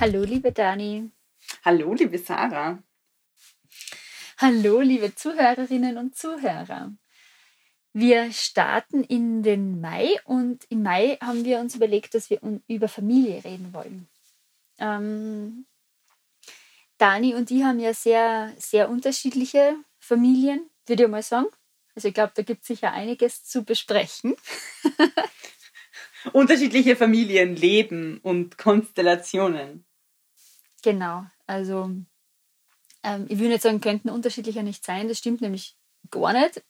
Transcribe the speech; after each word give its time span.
Hallo, 0.00 0.24
liebe 0.24 0.50
Dani. 0.50 1.10
Hallo, 1.62 1.92
liebe 1.92 2.16
Sarah. 2.16 2.82
Hallo, 4.38 4.80
liebe 4.80 5.14
Zuhörerinnen 5.14 5.98
und 5.98 6.16
Zuhörer. 6.16 6.90
Wir 7.92 8.32
starten 8.32 9.04
in 9.04 9.42
den 9.42 9.78
Mai 9.82 10.18
und 10.24 10.64
im 10.70 10.82
Mai 10.82 11.18
haben 11.20 11.44
wir 11.44 11.60
uns 11.60 11.74
überlegt, 11.74 12.14
dass 12.14 12.30
wir 12.30 12.40
über 12.66 12.88
Familie 12.88 13.44
reden 13.44 13.74
wollen. 13.74 14.08
Ähm, 14.78 15.66
Dani 16.96 17.34
und 17.34 17.50
ich 17.50 17.62
haben 17.62 17.78
ja 17.78 17.92
sehr, 17.92 18.54
sehr 18.56 18.88
unterschiedliche 18.88 19.76
Familien, 19.98 20.70
würde 20.86 21.02
ich 21.02 21.10
mal 21.10 21.22
sagen. 21.22 21.48
Also 21.94 22.08
ich 22.08 22.14
glaube, 22.14 22.32
da 22.34 22.40
gibt 22.40 22.62
es 22.62 22.68
sicher 22.68 22.92
einiges 22.92 23.44
zu 23.44 23.64
besprechen. 23.64 24.34
unterschiedliche 26.32 26.96
Familienleben 26.96 28.16
und 28.22 28.56
Konstellationen. 28.56 29.84
Genau, 30.82 31.24
also 31.46 31.90
ähm, 33.02 33.26
ich 33.28 33.38
würde 33.38 33.50
nicht 33.50 33.62
sagen, 33.62 33.80
könnten 33.80 34.10
unterschiedlicher 34.10 34.62
nicht 34.62 34.84
sein, 34.84 35.08
das 35.08 35.18
stimmt 35.18 35.40
nämlich 35.40 35.76
gar 36.10 36.32
nicht. 36.32 36.62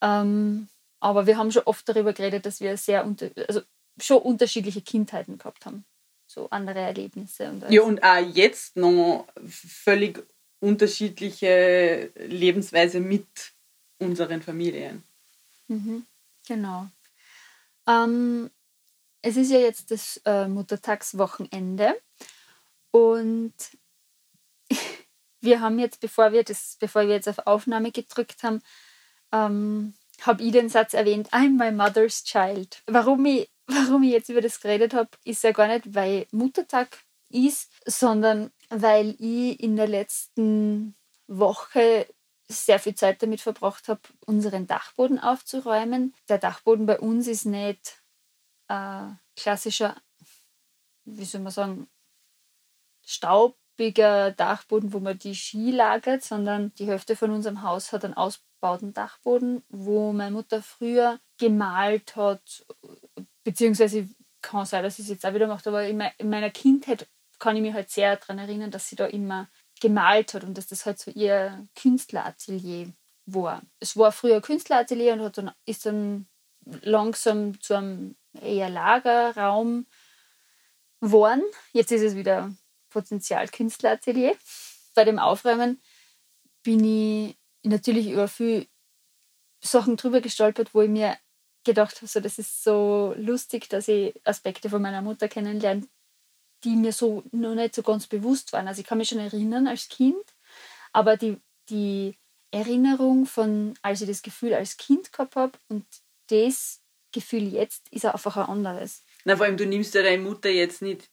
Ähm, 0.00 0.68
aber 1.00 1.26
wir 1.26 1.36
haben 1.36 1.50
schon 1.50 1.62
oft 1.64 1.88
darüber 1.88 2.12
geredet, 2.12 2.46
dass 2.46 2.60
wir 2.60 2.76
sehr 2.76 3.04
unter 3.04 3.30
also 3.48 3.62
schon 4.00 4.22
unterschiedliche 4.22 4.80
Kindheiten 4.82 5.38
gehabt 5.38 5.66
haben. 5.66 5.84
So 6.26 6.48
andere 6.50 6.80
Erlebnisse. 6.80 7.50
Und 7.50 7.70
ja, 7.70 7.82
und 7.82 8.02
auch 8.02 8.34
jetzt 8.34 8.76
noch 8.76 9.26
völlig 9.46 10.24
unterschiedliche 10.60 12.10
Lebensweise 12.14 13.00
mit 13.00 13.26
unseren 13.98 14.42
Familien. 14.42 15.02
Mhm, 15.68 16.06
genau. 16.46 16.86
Ähm, 17.86 18.50
es 19.20 19.36
ist 19.36 19.50
ja 19.50 19.58
jetzt 19.58 19.90
das 19.90 20.20
äh, 20.24 20.48
Muttertagswochenende 20.48 21.94
und 22.92 23.54
wir 25.40 25.60
haben 25.60 25.78
jetzt, 25.80 26.00
bevor 26.00 26.32
wir, 26.32 26.44
das, 26.44 26.76
bevor 26.78 27.02
wir 27.02 27.14
jetzt 27.14 27.28
auf 27.28 27.46
Aufnahme 27.46 27.90
gedrückt 27.90 28.44
haben, 28.44 28.62
ähm, 29.32 29.94
habe 30.20 30.42
ich 30.44 30.52
den 30.52 30.68
Satz 30.68 30.94
erwähnt, 30.94 31.30
I'm 31.32 31.58
my 31.58 31.72
mother's 31.72 32.22
child. 32.22 32.82
Warum 32.86 33.26
ich, 33.26 33.50
warum 33.66 34.04
ich 34.04 34.12
jetzt 34.12 34.28
über 34.28 34.40
das 34.40 34.60
geredet 34.60 34.94
habe, 34.94 35.10
ist 35.24 35.42
ja 35.42 35.52
gar 35.52 35.66
nicht, 35.66 35.94
weil 35.94 36.26
Muttertag 36.30 37.02
ist, 37.30 37.72
sondern 37.86 38.52
weil 38.68 39.16
ich 39.18 39.58
in 39.60 39.76
der 39.76 39.88
letzten 39.88 40.94
Woche 41.26 42.06
sehr 42.48 42.78
viel 42.78 42.94
Zeit 42.94 43.22
damit 43.22 43.40
verbracht 43.40 43.88
habe, 43.88 44.00
unseren 44.26 44.66
Dachboden 44.66 45.18
aufzuräumen. 45.18 46.14
Der 46.28 46.38
Dachboden 46.38 46.86
bei 46.86 47.00
uns 47.00 47.26
ist 47.26 47.46
nicht 47.46 48.02
äh, 48.68 49.08
klassischer, 49.36 49.96
wie 51.04 51.24
soll 51.24 51.40
man 51.40 51.52
sagen, 51.52 51.88
staubiger 53.12 54.30
Dachboden, 54.32 54.92
wo 54.92 55.00
man 55.00 55.18
die 55.18 55.34
Ski 55.34 55.70
lagert, 55.70 56.22
sondern 56.22 56.72
die 56.74 56.86
Hälfte 56.86 57.16
von 57.16 57.30
unserem 57.30 57.62
Haus 57.62 57.92
hat 57.92 58.04
einen 58.04 58.14
ausgebauten 58.14 58.92
Dachboden, 58.92 59.62
wo 59.68 60.12
meine 60.12 60.32
Mutter 60.32 60.62
früher 60.62 61.18
gemalt 61.38 62.16
hat, 62.16 62.64
beziehungsweise 63.44 64.08
kann 64.40 64.66
sein, 64.66 64.82
dass 64.82 64.96
sie 64.96 65.02
es 65.02 65.08
jetzt 65.08 65.24
auch 65.24 65.34
wieder 65.34 65.46
macht, 65.46 65.66
aber 65.66 65.86
in 65.86 65.96
meiner 66.24 66.50
Kindheit 66.50 67.08
kann 67.38 67.56
ich 67.56 67.62
mich 67.62 67.74
halt 67.74 67.90
sehr 67.90 68.16
daran 68.16 68.38
erinnern, 68.38 68.70
dass 68.70 68.88
sie 68.88 68.96
da 68.96 69.06
immer 69.06 69.48
gemalt 69.80 70.34
hat 70.34 70.44
und 70.44 70.56
dass 70.56 70.68
das 70.68 70.86
halt 70.86 70.98
so 70.98 71.10
ihr 71.10 71.66
Künstleratelier 71.74 72.92
war. 73.26 73.62
Es 73.80 73.96
war 73.96 74.12
früher 74.12 74.40
Künstleratelier 74.40 75.14
und 75.14 75.22
hat 75.22 75.38
dann, 75.38 75.50
ist 75.64 75.86
dann 75.86 76.28
langsam 76.82 77.60
zu 77.60 77.74
einem 77.74 78.16
eher 78.40 78.70
Lagerraum 78.70 79.86
geworden. 81.00 81.42
Jetzt 81.72 81.90
ist 81.90 82.02
es 82.02 82.14
wieder 82.14 82.52
Potenzialkünstleratelier. 82.92 84.36
Bei 84.94 85.04
dem 85.04 85.18
Aufräumen 85.18 85.80
bin 86.62 86.84
ich 86.84 87.36
natürlich 87.62 88.10
über 88.10 88.28
viele 88.28 88.66
Sachen 89.60 89.96
drüber 89.96 90.20
gestolpert, 90.20 90.74
wo 90.74 90.82
ich 90.82 90.90
mir 90.90 91.16
gedacht 91.64 91.96
habe, 91.96 92.06
so, 92.06 92.20
das 92.20 92.38
ist 92.38 92.64
so 92.64 93.14
lustig, 93.16 93.68
dass 93.68 93.88
ich 93.88 94.14
Aspekte 94.24 94.68
von 94.68 94.82
meiner 94.82 95.02
Mutter 95.02 95.28
kennenlerne, 95.28 95.86
die 96.64 96.76
mir 96.76 96.92
so 96.92 97.22
noch 97.30 97.54
nicht 97.54 97.74
so 97.74 97.82
ganz 97.82 98.06
bewusst 98.06 98.52
waren. 98.52 98.68
Also 98.68 98.80
ich 98.80 98.86
kann 98.86 98.98
mich 98.98 99.08
schon 99.08 99.18
erinnern 99.18 99.66
als 99.66 99.88
Kind, 99.88 100.24
aber 100.92 101.16
die, 101.16 101.40
die 101.68 102.16
Erinnerung 102.50 103.26
von, 103.26 103.74
als 103.82 104.00
ich 104.00 104.08
das 104.08 104.22
Gefühl 104.22 104.54
als 104.54 104.76
Kind 104.76 105.12
gehabt 105.12 105.36
habe 105.36 105.58
und 105.68 105.86
das 106.28 106.80
Gefühl 107.12 107.52
jetzt 107.52 107.88
ist 107.90 108.04
einfach 108.04 108.36
ein 108.36 108.46
anderes. 108.46 109.02
Na, 109.24 109.36
vor 109.36 109.46
allem, 109.46 109.56
du 109.56 109.66
nimmst 109.66 109.94
ja 109.94 110.02
deine 110.02 110.22
Mutter 110.22 110.50
jetzt 110.50 110.82
nicht 110.82 111.10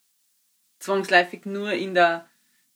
zwangsläufig 0.80 1.46
nur 1.46 1.72
in 1.72 1.94
der 1.94 2.28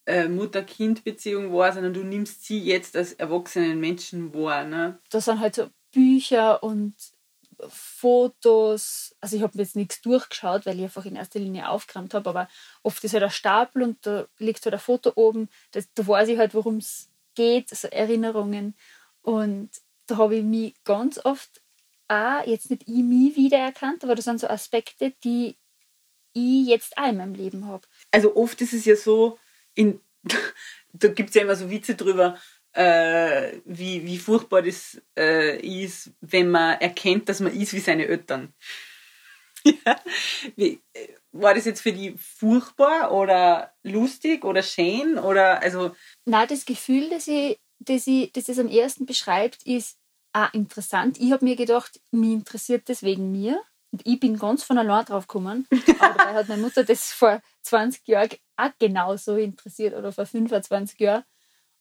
äh, 0.05 0.27
Mutter-Kind-Beziehung 0.27 1.53
wahr, 1.53 1.71
sondern 1.73 1.93
du 1.93 2.03
nimmst 2.03 2.45
sie 2.45 2.59
jetzt 2.59 2.95
als 2.95 3.13
erwachsenen 3.13 3.79
Menschen 3.79 4.33
wahr. 4.33 4.65
Ne? 4.65 4.99
Das 5.09 5.25
sind 5.25 5.39
halt 5.39 5.55
so 5.55 5.69
Bücher 5.91 6.61
und 6.63 6.95
Fotos. 7.69 9.15
Also 9.21 9.37
ich 9.37 9.43
habe 9.43 9.57
jetzt 9.57 9.75
nichts 9.75 10.01
durchgeschaut, 10.01 10.65
weil 10.65 10.77
ich 10.77 10.83
einfach 10.83 11.05
in 11.05 11.15
erster 11.15 11.39
Linie 11.39 11.69
aufgeräumt 11.69 12.13
habe, 12.13 12.29
aber 12.29 12.49
oft 12.81 13.03
ist 13.03 13.13
halt 13.13 13.23
ein 13.23 13.29
Stapel 13.29 13.83
und 13.83 14.05
da 14.05 14.25
liegt 14.37 14.65
halt 14.65 14.73
ein 14.73 14.79
Foto 14.79 15.13
oben. 15.15 15.49
Das, 15.71 15.87
da 15.93 16.05
weiß 16.05 16.29
ich 16.29 16.37
halt, 16.37 16.53
worum 16.53 16.77
es 16.77 17.09
geht, 17.35 17.71
also 17.71 17.87
Erinnerungen. 17.87 18.75
Und 19.21 19.69
da 20.07 20.17
habe 20.17 20.35
ich 20.37 20.43
mich 20.43 20.75
ganz 20.83 21.23
oft 21.23 21.61
auch, 22.07 22.45
jetzt 22.45 22.69
nicht 22.69 22.83
ich 22.87 23.03
mich 23.03 23.35
wiedererkannt, 23.35 24.03
aber 24.03 24.15
das 24.15 24.25
sind 24.25 24.39
so 24.39 24.47
Aspekte, 24.47 25.13
die 25.23 25.55
ich 26.33 26.67
jetzt 26.67 26.97
auch 26.97 27.07
in 27.07 27.17
meinem 27.17 27.35
Leben 27.35 27.65
habe. 27.67 27.87
Also 28.13 28.35
oft 28.35 28.61
ist 28.61 28.73
es 28.73 28.85
ja 28.85 28.95
so, 28.95 29.39
in, 29.73 29.99
da 30.93 31.07
gibt 31.07 31.29
es 31.29 31.35
ja 31.35 31.41
immer 31.41 31.55
so 31.55 31.69
Witze 31.69 31.95
drüber, 31.95 32.37
äh, 32.73 33.59
wie, 33.65 34.05
wie 34.05 34.17
furchtbar 34.17 34.61
das 34.61 35.01
äh, 35.17 35.59
ist, 35.59 36.11
wenn 36.21 36.49
man 36.49 36.79
erkennt, 36.79 37.27
dass 37.27 37.39
man 37.39 37.53
ist 37.59 37.73
wie 37.73 37.79
seine 37.79 38.07
Eltern. 38.07 38.53
wie, 40.55 40.79
äh, 40.93 41.07
war 41.31 41.55
das 41.55 41.65
jetzt 41.65 41.81
für 41.81 41.91
die 41.91 42.15
furchtbar 42.17 43.11
oder 43.11 43.73
lustig 43.81 44.45
oder 44.45 44.61
schön 44.61 45.17
oder 45.17 45.61
also? 45.61 45.95
Na, 46.25 46.45
das 46.45 46.65
Gefühl, 46.65 47.09
das 47.09 47.27
ich, 47.27 47.59
das 47.79 48.05
ich, 48.05 48.31
das 48.31 48.47
es 48.47 48.59
am 48.59 48.67
ersten 48.67 49.07
beschreibt, 49.07 49.63
ist 49.63 49.97
ah, 50.33 50.49
interessant. 50.53 51.19
Ich 51.19 51.31
habe 51.31 51.45
mir 51.45 51.55
gedacht, 51.55 51.99
mich 52.11 52.31
interessiert 52.31 52.89
das 52.89 53.01
wegen 53.01 53.31
mir. 53.31 53.59
Und 53.93 54.01
ich 54.05 54.19
bin 54.19 54.39
ganz 54.39 54.63
von 54.63 54.79
allein 54.79 55.05
drauf 55.05 55.27
gekommen. 55.27 55.67
Aber 55.99 56.17
dabei 56.17 56.33
hat 56.33 56.49
meine 56.49 56.63
Mutter 56.63 56.83
das 56.83 57.11
vor 57.11 57.41
20 57.61 58.07
Jahren 58.07 58.29
auch 58.57 58.71
genauso 58.79 59.37
interessiert 59.37 59.93
oder 59.93 60.11
vor 60.11 60.25
25 60.25 60.99
Jahren. 60.99 61.23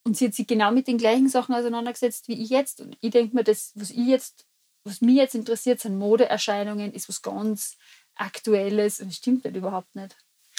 Und 0.04 0.18
sie 0.18 0.26
hat 0.26 0.34
sich 0.34 0.46
genau 0.46 0.72
mit 0.72 0.88
den 0.88 0.98
gleichen 0.98 1.30
Sachen 1.30 1.54
auseinandergesetzt 1.54 2.28
wie 2.28 2.42
ich 2.42 2.50
jetzt. 2.50 2.82
Und 2.82 2.98
ich 3.00 3.12
denke 3.12 3.34
mir, 3.34 3.44
das, 3.44 3.72
was 3.76 3.90
ich 3.90 4.06
jetzt, 4.06 4.44
was 4.84 5.00
mich 5.00 5.16
jetzt 5.16 5.34
interessiert, 5.34 5.80
sind 5.80 5.96
Modeerscheinungen, 5.96 6.92
ist 6.92 7.08
was 7.08 7.22
ganz 7.22 7.78
Aktuelles 8.14 9.00
und 9.00 9.08
das 9.08 9.16
stimmt 9.16 9.44
halt 9.44 9.56
überhaupt 9.56 9.96
nicht. 9.96 10.14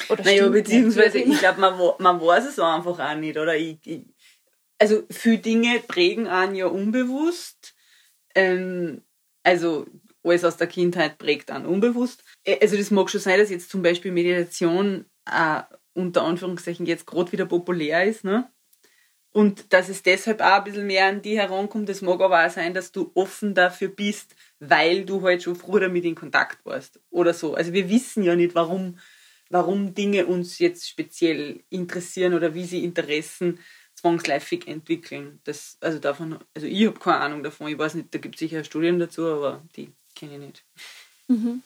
Oder 0.10 0.24
naja, 0.24 0.50
beziehungsweise 0.50 1.20
ich 1.20 1.38
glaube, 1.38 1.62
man, 1.62 1.78
man 2.00 2.20
weiß 2.20 2.48
es 2.48 2.58
einfach 2.58 2.98
auch 2.98 3.16
nicht. 3.16 3.38
Oder 3.38 3.56
ich, 3.56 3.78
ich, 3.86 4.02
also 4.80 5.04
viele 5.12 5.38
Dinge 5.38 5.82
prägen 5.88 6.28
einen 6.28 6.56
ja 6.56 6.66
unbewusst. 6.66 7.76
Ähm, 8.34 9.04
also 9.44 9.86
alles 10.24 10.44
aus 10.44 10.58
der 10.58 10.68
Kindheit 10.68 11.18
prägt 11.18 11.52
an 11.52 11.66
unbewusst. 11.66 12.24
Also 12.62 12.78
das 12.78 12.92
mag 12.92 13.10
schon 13.10 13.22
sein, 13.22 13.40
dass 13.40 13.50
jetzt 13.50 13.70
zum 13.70 13.82
Beispiel 13.82 14.12
Meditation 14.12 15.06
äh, 15.26 15.62
unter 15.94 16.24
Anführungszeichen 16.24 16.86
jetzt 16.86 17.06
gerade 17.06 17.32
wieder 17.32 17.46
populär 17.46 18.06
ist, 18.06 18.24
ne? 18.24 18.50
Und 19.34 19.74
dass 19.74 19.90
es 19.90 20.04
deshalb 20.04 20.42
auch 20.42 20.60
ein 20.60 20.64
bisschen 20.64 20.86
mehr 20.86 21.08
an 21.08 21.24
die 21.24 21.40
herankommt, 21.40 21.90
das 21.90 22.04
mag 22.04 22.22
aber 22.22 22.46
auch 22.46 22.52
sein, 22.52 22.76
dass 22.76 22.92
du 22.92 23.12
offen 23.16 23.56
dafür 23.56 23.88
bist, 23.88 24.36
weil 24.60 25.06
du 25.06 25.24
halt 25.24 25.42
schon 25.42 25.56
früher 25.56 25.82
damit 25.82 26.06
in 26.06 26.14
Kontakt 26.14 26.64
warst 26.66 27.00
oder 27.10 27.34
so. 27.34 27.56
Also 27.56 27.74
wir 27.74 27.90
wissen 27.90 28.22
ja 28.22 28.36
nicht, 28.36 28.54
warum, 28.54 29.00
warum 29.50 29.96
Dinge 29.96 30.28
uns 30.28 30.60
jetzt 30.60 30.88
speziell 30.88 31.64
interessieren 31.72 32.36
oder 32.36 32.54
wie 32.54 32.66
sie 32.66 32.84
Interessen 32.84 33.60
zwangsläufig 33.96 34.68
entwickeln. 34.68 35.40
Das, 35.46 35.78
also 35.82 35.98
davon, 35.98 36.38
also 36.54 36.68
ich 36.68 36.86
habe 36.86 37.00
keine 37.00 37.22
Ahnung 37.22 37.42
davon. 37.42 37.70
Ich 37.70 37.78
weiß 37.78 37.96
nicht, 37.96 38.14
da 38.14 38.20
gibt 38.20 38.36
es 38.36 38.40
sicher 38.40 38.64
Studien 38.64 39.00
dazu, 39.00 39.26
aber 39.26 39.64
die 39.76 39.92
kenne 40.16 40.34
ich 40.34 40.40
nicht. 40.40 40.64
Mhm. 41.28 41.64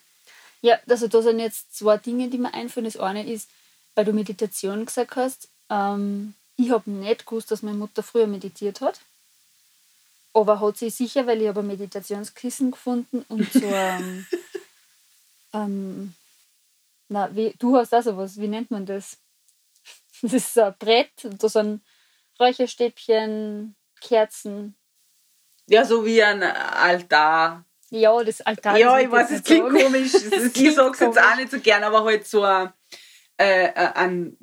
Ja, 0.61 0.79
also 0.87 1.07
da 1.07 1.21
sind 1.21 1.39
jetzt 1.39 1.75
zwei 1.75 1.97
Dinge, 1.97 2.29
die 2.29 2.37
mir 2.37 2.53
einfallen. 2.53 2.85
Das 2.85 2.97
eine 2.97 3.29
ist, 3.31 3.49
weil 3.95 4.05
du 4.05 4.13
Meditation 4.13 4.85
gesagt 4.85 5.15
hast, 5.15 5.49
ähm, 5.69 6.33
ich 6.55 6.71
habe 6.71 6.89
nicht 6.89 7.25
gewusst, 7.25 7.51
dass 7.51 7.61
meine 7.61 7.77
Mutter 7.77 8.03
früher 8.03 8.27
meditiert 8.27 8.81
hat. 8.81 8.99
Aber 10.33 10.59
hat 10.59 10.77
sie 10.77 10.89
sicher, 10.89 11.25
weil 11.25 11.41
ich 11.41 11.47
habe 11.47 11.61
ein 11.61 11.67
Meditationskissen 11.67 12.71
gefunden 12.71 13.25
und 13.27 13.51
so 13.51 13.59
ähm, 13.63 14.25
ähm, 15.53 16.13
na, 17.09 17.33
wie, 17.35 17.53
du 17.57 17.75
hast 17.77 17.93
auch 17.93 18.03
sowas, 18.03 18.39
wie 18.39 18.47
nennt 18.47 18.71
man 18.71 18.85
das? 18.85 19.17
Das 20.21 20.33
ist 20.33 20.53
so 20.53 20.63
ein 20.63 20.75
Brett, 20.77 21.11
da 21.23 21.47
sind 21.47 21.81
Räucherstäbchen, 22.39 23.75
Kerzen. 24.01 24.75
Ja, 25.67 25.85
so 25.85 26.05
wie 26.05 26.21
ein 26.23 26.43
Altar. 26.43 27.63
Ja, 27.89 28.23
das 28.23 28.41
Altar. 28.41 28.77
Ja, 28.77 28.99
ich 28.99 29.09
weiß, 29.09 29.31
es 29.31 29.43
klingt 29.43 29.71
sagen. 29.71 29.83
komisch. 29.83 30.13
ich 30.55 30.75
sage 30.75 30.91
es 30.91 30.99
jetzt 30.99 31.19
auch 31.19 31.35
nicht 31.35 31.51
so 31.51 31.59
gern, 31.59 31.83
aber 31.83 32.03
halt 32.03 32.27
so 32.27 32.43
ein, 32.43 32.73
äh, 33.37 33.71
ein, 33.73 34.37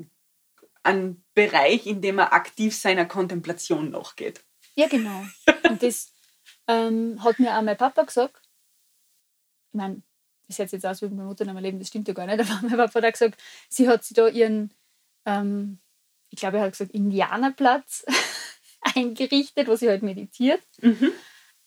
ein 0.83 1.23
Bereich, 1.35 1.87
in 1.87 2.01
dem 2.01 2.19
er 2.19 2.33
aktiv 2.33 2.75
seiner 2.75 3.05
Kontemplation 3.05 3.91
nachgeht. 3.91 4.43
Ja, 4.77 4.89
genau. 4.89 5.25
Und 5.69 5.83
das 5.83 6.13
ähm, 6.69 7.23
hat 7.23 7.39
mir 7.39 7.57
auch 7.57 7.63
mein 7.63 7.77
Papa 7.77 8.03
gesagt. 8.03 8.41
Ich 9.73 9.77
meine, 9.77 10.03
das 10.49 10.59
hört 10.59 10.73
jetzt 10.73 10.87
aus 10.87 11.03
wie 11.03 11.09
meine 11.09 11.25
Mutter 11.25 11.45
in 11.45 11.53
meinem 11.53 11.63
Leben, 11.63 11.79
das 11.79 11.89
stimmt 11.89 12.09
ja 12.09 12.15
gar 12.15 12.27
nicht, 12.27 12.41
aber 12.51 12.61
mein 12.63 12.77
Papa 12.77 12.95
hat 12.95 13.05
auch 13.05 13.13
gesagt, 13.13 13.41
sie 13.69 13.89
hat 13.89 14.05
sich 14.05 14.15
da 14.15 14.29
ihren, 14.29 14.73
ähm, 15.27 15.79
ich 16.31 16.39
glaube, 16.39 16.59
er 16.59 16.65
hat 16.65 16.73
gesagt, 16.73 16.93
Indianerplatz 16.93 18.07
eingerichtet, 18.95 19.69
wo 19.69 19.77
sie 19.77 19.89
halt 19.89 20.03
meditiert. 20.03 20.63
Mhm. 20.81 21.13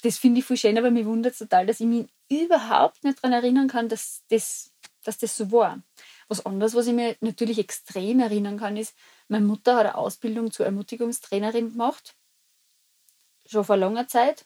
Das 0.03 0.17
finde 0.17 0.39
ich 0.39 0.45
voll 0.45 0.57
schön, 0.57 0.77
aber 0.77 0.91
mir 0.91 1.05
wundert 1.05 1.33
es 1.33 1.39
total, 1.39 1.65
dass 1.65 1.79
ich 1.79 1.87
mich 1.87 2.07
überhaupt 2.29 3.03
nicht 3.03 3.17
daran 3.17 3.33
erinnern 3.33 3.67
kann, 3.67 3.89
dass 3.89 4.23
das, 4.29 4.71
dass 5.03 5.17
das 5.17 5.35
so 5.35 5.51
war. 5.51 5.81
Was 6.27 6.45
anderes, 6.45 6.75
was 6.75 6.87
ich 6.87 6.93
mir 6.93 7.15
natürlich 7.21 7.57
extrem 7.57 8.19
erinnern 8.19 8.57
kann, 8.57 8.77
ist, 8.77 8.95
meine 9.27 9.45
Mutter 9.45 9.75
hat 9.75 9.85
eine 9.85 9.95
Ausbildung 9.95 10.51
zur 10.51 10.65
Ermutigungstrainerin 10.65 11.71
gemacht, 11.71 12.15
schon 13.45 13.63
vor 13.63 13.77
langer 13.77 14.07
Zeit. 14.07 14.45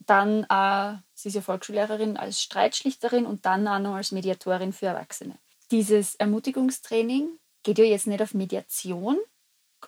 Dann 0.00 0.46
auch, 0.46 0.98
sie 1.14 1.28
ist 1.28 1.34
ja 1.34 1.42
Volksschullehrerin 1.42 2.16
als 2.16 2.42
Streitschlichterin 2.42 3.24
und 3.24 3.46
dann 3.46 3.68
auch 3.68 3.78
noch 3.78 3.94
als 3.94 4.10
Mediatorin 4.10 4.72
für 4.72 4.86
Erwachsene. 4.86 5.38
Dieses 5.70 6.16
Ermutigungstraining 6.16 7.38
geht 7.62 7.78
ja 7.78 7.84
jetzt 7.84 8.08
nicht 8.08 8.20
auf 8.20 8.34
Mediation, 8.34 9.18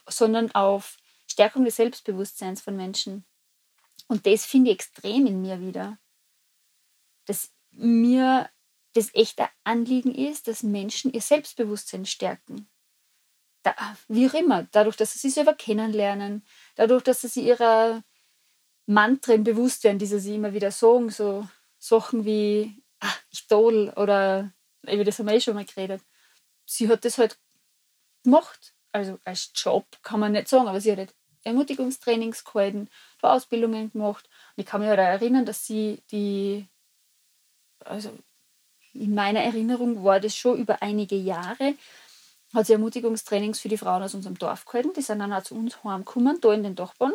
sondern 0.08 0.55
auf 0.55 0.99
Stärkung 1.26 1.64
des 1.64 1.76
Selbstbewusstseins 1.76 2.61
von 2.61 2.76
Menschen. 2.76 3.25
Und 4.08 4.26
das 4.26 4.44
finde 4.44 4.70
ich 4.70 4.76
extrem 4.76 5.26
in 5.26 5.43
mir 5.43 5.61
wieder. 5.61 5.99
Dass 7.26 7.52
mir 7.70 8.50
das 8.94 9.14
echte 9.14 9.49
Anliegen 9.64 10.14
ist, 10.14 10.46
dass 10.46 10.62
Menschen 10.62 11.12
ihr 11.12 11.20
Selbstbewusstsein 11.20 12.06
stärken. 12.06 12.69
Da, 13.62 13.75
wie 14.08 14.29
auch 14.29 14.35
immer, 14.35 14.64
dadurch, 14.73 14.96
dass 14.96 15.12
sie 15.12 15.19
sich 15.19 15.35
selber 15.35 15.55
kennenlernen, 15.55 16.46
dadurch, 16.76 17.02
dass 17.02 17.23
sie 17.23 17.46
ihrer 17.46 18.05
Mantren 18.87 19.43
bewusst 19.43 19.85
werden, 19.85 19.99
die 19.99 20.06
sie 20.06 20.35
immer 20.35 20.52
wieder 20.52 20.70
sagen, 20.70 21.11
so 21.11 21.49
Sachen 21.79 22.25
wie 22.25 22.82
ach, 23.00 23.23
ich 23.31 23.46
toll 23.46 23.93
oder 23.96 24.52
über 24.82 25.05
das 25.05 25.19
haben 25.19 25.26
wir 25.26 25.35
eh 25.35 25.41
schon 25.41 25.55
mal 25.55 25.64
geredet. 25.64 26.02
Sie 26.67 26.88
hat 26.88 27.05
das 27.05 27.19
halt 27.19 27.38
gemacht. 28.23 28.75
Also 28.93 29.19
als 29.25 29.50
Job 29.55 29.87
kann 30.02 30.20
man 30.20 30.32
nicht 30.32 30.49
sagen, 30.49 30.69
aber 30.69 30.81
sie 30.81 30.93
hat 30.93 30.99
halt 30.99 31.14
Ermutigungstrainings 31.44 32.44
gehalten, 32.44 32.88
Ausbildungen 33.23 33.93
gemacht. 33.93 34.29
Und 34.56 34.62
ich 34.62 34.67
kann 34.67 34.81
mich 34.81 34.91
halt 34.91 35.00
auch 35.00 35.05
erinnern, 35.05 35.46
dass 35.46 35.67
sie 35.67 36.02
die, 36.11 36.67
also 37.81 38.11
in 38.93 39.14
meiner 39.14 39.41
Erinnerung 39.41 40.05
war 40.05 40.20
das 40.20 40.37
schon 40.37 40.58
über 40.58 40.82
einige 40.82 41.17
Jahre, 41.17 41.75
hat 42.55 42.67
sie 42.67 42.73
Ermutigungstrainings 42.73 43.61
für 43.61 43.69
die 43.69 43.79
Frauen 43.79 44.02
aus 44.02 44.14
unserem 44.14 44.38
Dorf 44.38 44.64
gehalten. 44.64 44.93
Die 44.96 45.02
sind 45.02 45.19
dann 45.19 45.32
auch 45.32 45.43
zu 45.43 45.55
uns 45.55 45.82
heimgekommen, 45.82 46.41
da 46.41 46.52
in 46.52 46.62
den 46.62 46.76
Dachbahn. 46.76 47.12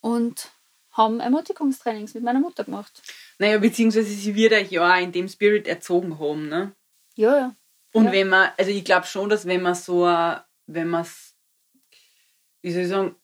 Und 0.00 0.50
haben 0.92 1.20
Ermutigungstrainings 1.20 2.14
mit 2.14 2.22
meiner 2.22 2.40
Mutter 2.40 2.64
gemacht. 2.64 3.02
Naja, 3.38 3.58
beziehungsweise 3.58 4.12
sie 4.12 4.34
wird 4.34 4.52
euch 4.52 4.70
ja 4.70 4.92
auch 4.94 5.00
in 5.00 5.12
dem 5.12 5.28
Spirit 5.28 5.66
erzogen 5.66 6.18
haben, 6.18 6.48
ne? 6.48 6.72
Ja, 7.14 7.36
ja. 7.36 7.56
Und 7.92 8.06
ja. 8.06 8.12
wenn 8.12 8.28
man, 8.28 8.50
also 8.58 8.70
ich 8.70 8.84
glaube 8.84 9.06
schon, 9.06 9.28
dass 9.28 9.46
wenn 9.46 9.62
man 9.62 9.74
so, 9.74 10.04
wenn 10.66 10.88
man 10.88 11.06
wie 12.62 12.72
soll 12.72 12.82
ich 12.82 12.88
sagen, 12.88 13.16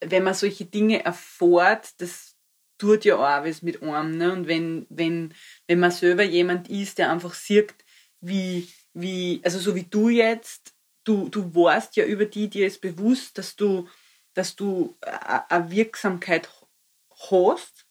wenn 0.00 0.22
man 0.22 0.34
solche 0.34 0.64
Dinge 0.64 1.04
erfährt, 1.04 2.00
das 2.00 2.36
tut 2.78 3.04
ja 3.04 3.16
auch 3.16 3.44
was 3.44 3.62
mit 3.62 3.82
einem. 3.82 4.18
Ne? 4.18 4.32
Und 4.32 4.46
wenn, 4.46 4.86
wenn, 4.88 5.34
wenn 5.66 5.80
man 5.80 5.90
selber 5.90 6.22
jemand 6.22 6.68
ist, 6.68 6.98
der 6.98 7.10
einfach 7.10 7.34
sieht, 7.34 7.74
wie, 8.20 8.68
wie, 8.92 9.40
also 9.44 9.58
so 9.58 9.74
wie 9.74 9.84
du 9.84 10.08
jetzt, 10.08 10.74
du, 11.04 11.28
du 11.28 11.54
warst 11.54 11.96
ja 11.96 12.04
über 12.04 12.26
die, 12.26 12.48
dir 12.48 12.66
ist 12.66 12.80
bewusst, 12.80 13.38
dass 13.38 13.56
du, 13.56 13.88
dass 14.34 14.56
du 14.56 14.96
eine 15.00 15.70
Wirksamkeit 15.70 16.50
hast. 17.30 17.86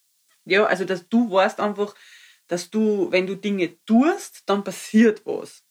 Ja, 0.46 0.66
also 0.66 0.86
dass 0.86 1.10
du 1.10 1.31
warst 1.31 1.60
einfach, 1.60 1.96
dass 2.48 2.69
du, 2.69 3.12
wenn 3.12 3.25
du 3.25 3.36
Dinge 3.36 3.84
tust, 3.86 4.44
dann 4.46 4.63
passiert 4.63 5.25
was. 5.25 5.63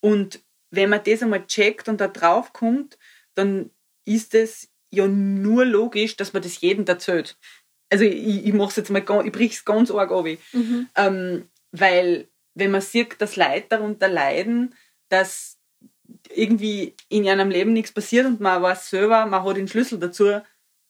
Und 0.00 0.42
wenn 0.72 0.90
man 0.90 1.02
das 1.04 1.22
einmal 1.22 1.46
checkt 1.46 1.88
und 1.88 2.00
da 2.00 2.08
drauf 2.08 2.52
kommt, 2.52 2.98
dann 3.34 3.70
ist 4.04 4.34
es 4.34 4.70
ja 4.90 5.06
nur 5.06 5.64
logisch, 5.64 6.16
dass 6.16 6.32
man 6.32 6.42
das 6.42 6.60
jedem 6.60 6.86
erzählt. 6.86 7.36
Also 7.90 8.04
ich, 8.04 8.46
ich 8.46 8.52
mache 8.54 8.80
jetzt 8.80 8.90
mal, 8.90 9.04
ich 9.24 9.32
brich 9.32 9.52
es 9.52 9.64
ganz 9.64 9.90
arg 9.90 10.10
ab. 10.10 10.26
Mhm. 10.52 10.88
Ähm, 10.96 11.48
weil 11.72 12.28
wenn 12.54 12.70
man 12.70 12.80
sieht, 12.80 13.20
dass 13.20 13.36
Leute 13.36 13.66
darunter 13.68 14.08
leiden, 14.08 14.74
dass 15.10 15.58
irgendwie 16.30 16.96
in 17.08 17.24
ihrem 17.24 17.50
Leben 17.50 17.74
nichts 17.74 17.92
passiert 17.92 18.26
und 18.26 18.40
man 18.40 18.62
weiß 18.62 18.88
selber, 18.88 19.26
man 19.26 19.44
hat 19.44 19.56
den 19.56 19.68
Schlüssel 19.68 19.98
dazu, 19.98 20.40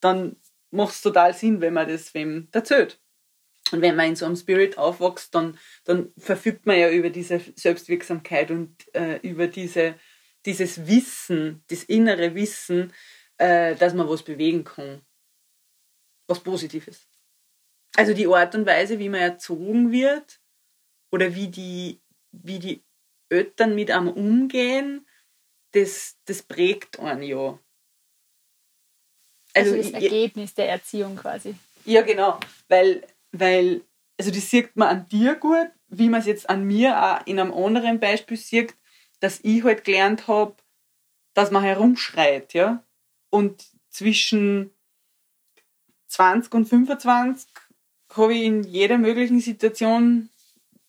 dann 0.01 0.37
macht 0.71 0.95
es 0.95 1.03
total 1.03 1.35
Sinn, 1.35 1.61
wenn 1.61 1.75
man 1.75 1.89
das 1.89 2.15
wem 2.15 2.49
erzählt. 2.53 3.01
Und 3.73 3.83
wenn 3.83 3.97
man 3.97 4.09
in 4.09 4.17
so 4.17 4.27
einem 4.27 4.37
Spirit 4.37 4.79
aufwächst, 4.79 5.35
dann, 5.35 5.59
dann 5.85 6.13
verfügt 6.19 6.67
man 6.67 6.79
ja 6.79 6.91
über 6.91 7.11
diese 7.11 7.41
Selbstwirksamkeit 7.57 8.51
und 8.51 8.77
äh, 8.95 9.17
über 9.19 9.47
diese, 9.47 9.95
dieses 10.45 10.87
Wissen, 10.87 11.63
das 11.69 11.85
innere 11.85 12.35
Wissen, 12.35 12.93
äh, 13.39 13.75
dass 13.77 13.95
man 13.95 14.09
was 14.09 14.23
bewegen 14.23 14.65
kann. 14.65 15.03
Was 16.27 16.41
Positives. 16.41 17.09
Also 17.97 18.15
die 18.15 18.27
Art 18.27 18.55
und 18.55 18.67
Weise, 18.67 18.99
wie 18.99 19.09
man 19.09 19.21
erzogen 19.21 19.93
wird 19.93 20.41
oder 21.11 21.35
wie 21.35 21.49
die, 21.49 22.01
wie 22.31 22.59
die 22.59 22.83
Eltern 23.29 23.75
mit 23.75 23.91
einem 23.91 24.09
umgehen, 24.09 25.07
das, 25.73 26.17
das 26.25 26.43
prägt 26.43 26.99
einen 26.99 27.23
ja. 27.23 27.59
Also, 29.55 29.75
also 29.75 29.77
das 29.77 30.03
Ergebnis 30.03 30.55
der 30.55 30.71
Erziehung 30.71 31.17
quasi. 31.17 31.55
Ja, 31.85 32.03
genau. 32.03 32.39
Weil, 32.69 33.07
weil, 33.33 33.83
also 34.19 34.31
das 34.31 34.49
sieht 34.49 34.77
man 34.77 34.89
an 34.89 35.09
dir 35.09 35.35
gut, 35.35 35.69
wie 35.89 36.09
man 36.09 36.21
es 36.21 36.27
jetzt 36.27 36.49
an 36.49 36.65
mir 36.65 37.03
auch 37.03 37.27
in 37.27 37.41
einem 37.41 37.53
anderen 37.53 38.01
Beispiel 38.01 38.37
sieht, 38.37 38.75
dass 39.21 39.41
ich 39.43 39.65
halt 39.65 39.85
gelernt 39.85 40.29
habe, 40.29 40.57
dass 41.35 41.51
man 41.51 41.63
herumschreit, 41.63 42.55
ja. 42.55 42.85
Und 43.31 43.65
zwischen 43.91 44.71
20 46.09 46.55
und 46.55 46.67
25 46.67 47.49
habe 48.15 48.35
ich 48.35 48.43
in 48.43 48.63
jeder 48.65 48.99
möglichen 48.99 49.41
Situation 49.41 50.29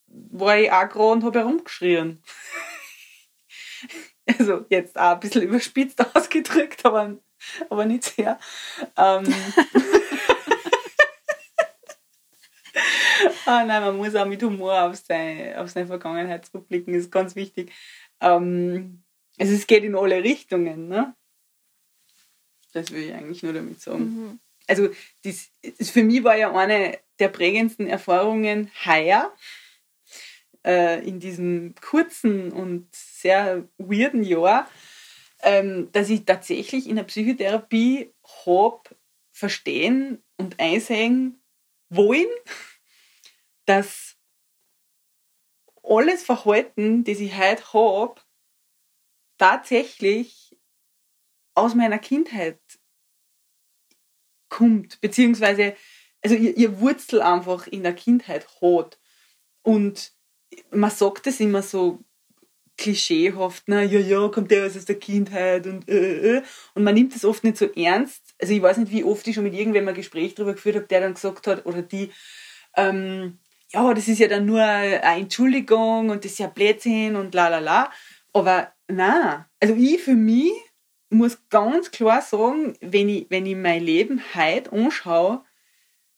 war 0.07 0.57
ich 0.57 0.71
auch 0.71 0.89
gerade 0.89 1.11
und 1.11 1.23
habe 1.23 1.39
herumgeschrien. 1.39 2.21
also 4.39 4.65
jetzt 4.69 4.97
auch 4.97 5.13
ein 5.13 5.19
bisschen 5.19 5.43
überspitzt 5.43 5.99
ausgedrückt, 6.15 6.85
aber, 6.85 7.17
aber 7.69 7.85
nicht 7.85 8.03
sehr. 8.03 8.39
Ähm 8.97 9.23
ah, 12.75 13.32
nein, 13.45 13.67
man 13.67 13.97
muss 13.97 14.15
auch 14.15 14.25
mit 14.25 14.41
Humor 14.43 14.83
auf 14.83 14.95
seine, 14.95 15.59
auf 15.59 15.69
seine 15.69 15.87
Vergangenheit 15.87 16.45
zurückblicken, 16.45 16.93
ist 16.93 17.11
ganz 17.11 17.35
wichtig. 17.35 17.71
Ähm 18.21 19.03
also 19.39 19.53
es 19.53 19.67
geht 19.67 19.83
in 19.83 19.95
alle 19.95 20.23
Richtungen, 20.23 20.87
ne? 20.87 21.15
Das 22.73 22.91
will 22.91 23.03
ich 23.03 23.13
eigentlich 23.13 23.43
nur 23.43 23.53
damit 23.53 23.81
sagen. 23.81 24.03
Mhm. 24.03 24.39
Also 24.67 24.89
das, 25.23 25.49
das, 25.77 25.89
für 25.89 26.03
mich 26.03 26.23
war 26.23 26.37
ja 26.37 26.53
eine 26.53 26.99
der 27.19 27.27
prägendsten 27.29 27.87
Erfahrungen 27.87 28.71
heuer 28.85 29.33
äh, 30.65 31.05
in 31.07 31.19
diesem 31.19 31.75
kurzen 31.81 32.51
und 32.51 32.87
sehr 32.91 33.67
weirden 33.77 34.23
Jahr, 34.23 34.69
ähm, 35.41 35.89
dass 35.91 36.09
ich 36.09 36.25
tatsächlich 36.25 36.87
in 36.87 36.95
der 36.95 37.03
Psychotherapie 37.03 38.11
habe 38.45 38.81
verstehen 39.31 40.23
und 40.37 40.59
einsehen 40.59 41.41
wollen, 41.89 42.29
dass 43.65 44.17
alles 45.83 46.23
Verhalten, 46.23 47.03
das 47.03 47.19
ich 47.19 47.37
heute 47.37 47.73
habe, 47.73 48.21
tatsächlich 49.37 50.57
aus 51.55 51.75
meiner 51.75 51.99
Kindheit 51.99 52.59
kommt, 54.49 55.01
beziehungsweise 55.01 55.75
also 56.23 56.35
ihr, 56.35 56.55
ihr 56.55 56.79
Wurzel 56.79 57.21
einfach 57.21 57.67
in 57.67 57.83
der 57.83 57.93
Kindheit 57.93 58.47
hat. 58.61 58.99
Und 59.61 60.13
man 60.71 60.89
sagt 60.89 61.27
es 61.27 61.39
immer 61.39 61.61
so 61.61 61.99
klischeehaft, 62.77 63.63
na 63.67 63.83
ja, 63.83 63.99
ja, 63.99 64.27
kommt 64.29 64.49
der 64.49 64.65
aus 64.65 64.85
der 64.85 64.97
Kindheit 64.97 65.67
und 65.67 65.87
äh, 65.87 66.37
äh. 66.37 66.43
und 66.73 66.83
man 66.83 66.95
nimmt 66.95 67.13
das 67.13 67.23
oft 67.23 67.43
nicht 67.43 67.57
so 67.57 67.71
ernst. 67.73 68.33
Also 68.39 68.53
ich 68.53 68.61
weiß 68.61 68.77
nicht, 68.77 68.91
wie 68.91 69.03
oft 69.03 69.27
ich 69.27 69.35
schon 69.35 69.43
mit 69.43 69.53
irgendwem 69.53 69.87
ein 69.87 69.93
Gespräch 69.93 70.33
darüber 70.33 70.53
geführt 70.53 70.77
habe, 70.77 70.87
der 70.87 71.01
dann 71.01 71.13
gesagt 71.13 71.45
hat, 71.45 71.65
oder 71.65 71.83
die, 71.83 72.11
ähm, 72.75 73.39
ja, 73.73 73.93
das 73.93 74.07
ist 74.07 74.19
ja 74.19 74.27
dann 74.27 74.45
nur 74.45 74.61
eine 74.61 75.01
Entschuldigung 75.01 76.09
und 76.09 76.23
das 76.23 76.33
ist 76.33 76.39
ja 76.39 76.47
Blödsinn 76.47 77.15
und 77.15 77.33
la 77.33 77.47
la 77.47 77.59
la. 77.59 77.91
Aber 78.31 78.71
na, 78.87 79.49
also 79.59 79.75
ich 79.75 80.01
für 80.01 80.15
mich 80.15 80.51
muss 81.09 81.37
ganz 81.49 81.91
klar 81.91 82.21
sagen, 82.21 82.75
wenn 82.81 83.09
ich, 83.09 83.27
wenn 83.29 83.45
ich 83.45 83.55
mein 83.55 83.83
Leben 83.83 84.21
heute 84.35 84.71
anschaue, 84.71 85.43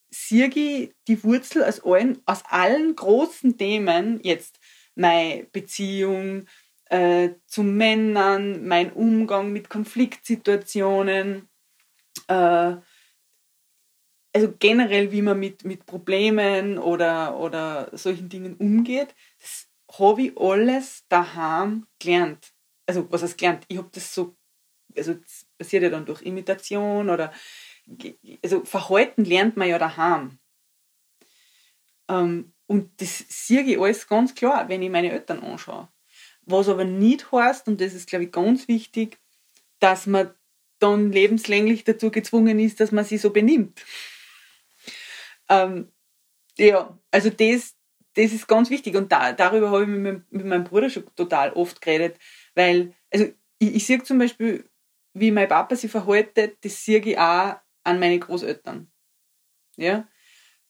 sehe 0.10 0.48
ich 0.48 0.94
die 1.08 1.24
Wurzel 1.24 1.64
aus 1.64 1.82
allen, 1.82 2.22
aus 2.26 2.44
allen 2.48 2.96
großen 2.96 3.58
Themen, 3.58 4.20
jetzt 4.24 4.60
meine 4.96 5.44
Beziehung 5.52 6.48
äh, 6.90 7.32
zu 7.48 7.64
Männern, 7.64 8.66
mein 8.68 8.94
Umgang 8.94 9.52
mit 9.52 9.70
Konfliktsituationen, 9.70 11.50
äh, 12.28 12.76
also 14.36 14.54
generell, 14.60 15.14
wie 15.14 15.22
man 15.22 15.40
mit, 15.40 15.64
mit 15.64 15.86
Problemen 15.86 16.78
oder, 16.78 17.40
oder 17.40 17.90
solchen 17.94 18.28
Dingen 18.28 18.58
umgeht, 18.58 19.16
das 19.40 19.70
habe 19.98 20.24
ich 20.24 20.38
alles 20.38 21.06
daheim 21.08 21.88
gelernt. 22.00 22.52
Also, 22.86 23.10
was 23.10 23.24
heißt 23.24 23.38
gelernt? 23.38 23.64
Ich 23.70 23.78
habe 23.78 23.88
das 23.94 24.14
so, 24.14 24.36
also 24.94 25.14
das 25.14 25.46
passiert 25.58 25.84
ja 25.84 25.90
dann 25.90 26.06
durch 26.06 26.22
Imitation 26.22 27.10
oder, 27.10 27.32
also 28.44 28.66
Verhalten 28.66 29.24
lernt 29.24 29.56
man 29.56 29.70
ja 29.70 29.80
daheim. 29.80 30.38
Ähm, 32.10 32.52
und 32.68 32.92
das 33.00 33.24
sehe 33.30 33.62
ich 33.62 33.80
alles 33.80 34.06
ganz 34.06 34.36
klar, 34.36 34.68
wenn 34.68 34.82
ich 34.82 34.90
meine 34.90 35.14
Eltern 35.14 35.44
anschaue. 35.44 35.88
Was 36.42 36.68
aber 36.68 36.84
nicht 36.84 37.32
heißt, 37.32 37.70
und 37.70 37.80
das 37.80 37.94
ist, 37.94 38.10
glaube 38.10 38.26
ich, 38.26 38.34
ganz 38.34 38.68
wichtig, 38.68 39.18
dass 39.80 40.08
man 40.08 40.34
dann 40.80 41.14
lebenslänglich 41.14 41.86
dazu 41.86 42.12
gezwungen 42.12 42.60
ist, 42.60 42.82
dass 42.82 42.92
man 42.92 43.06
sich 43.06 43.22
so 43.22 43.30
benimmt. 43.30 43.82
Ähm, 45.50 45.92
ja, 46.58 46.98
also 47.12 47.30
das, 47.30 47.76
das 48.14 48.32
ist 48.32 48.48
ganz 48.48 48.70
wichtig 48.70 48.96
und 48.96 49.12
da, 49.12 49.34
darüber 49.34 49.72
habe 49.72 49.84
ich 49.84 49.90
mit 49.90 50.02
meinem, 50.02 50.26
mit 50.30 50.46
meinem 50.46 50.64
Bruder 50.64 50.90
schon 50.90 51.06
total 51.16 51.54
oft 51.54 51.82
geredet, 51.82 52.18
weil, 52.56 52.94
also 53.12 53.26
ich, 53.60 53.76
ich 53.76 53.86
sehe 53.86 54.02
zum 54.04 54.20
Beispiel, 54.20 54.70
wie 55.14 55.32
mein 55.32 55.48
Papa 55.48 55.76
sich 55.76 55.92
verhaltet, 55.92 56.58
das 56.62 56.84
sehe 56.84 57.00
ich 57.00 57.18
auch 57.18 57.56
an 57.84 58.00
meine 58.00 58.20
Großeltern. 58.20 58.92
Ja? 59.78 60.08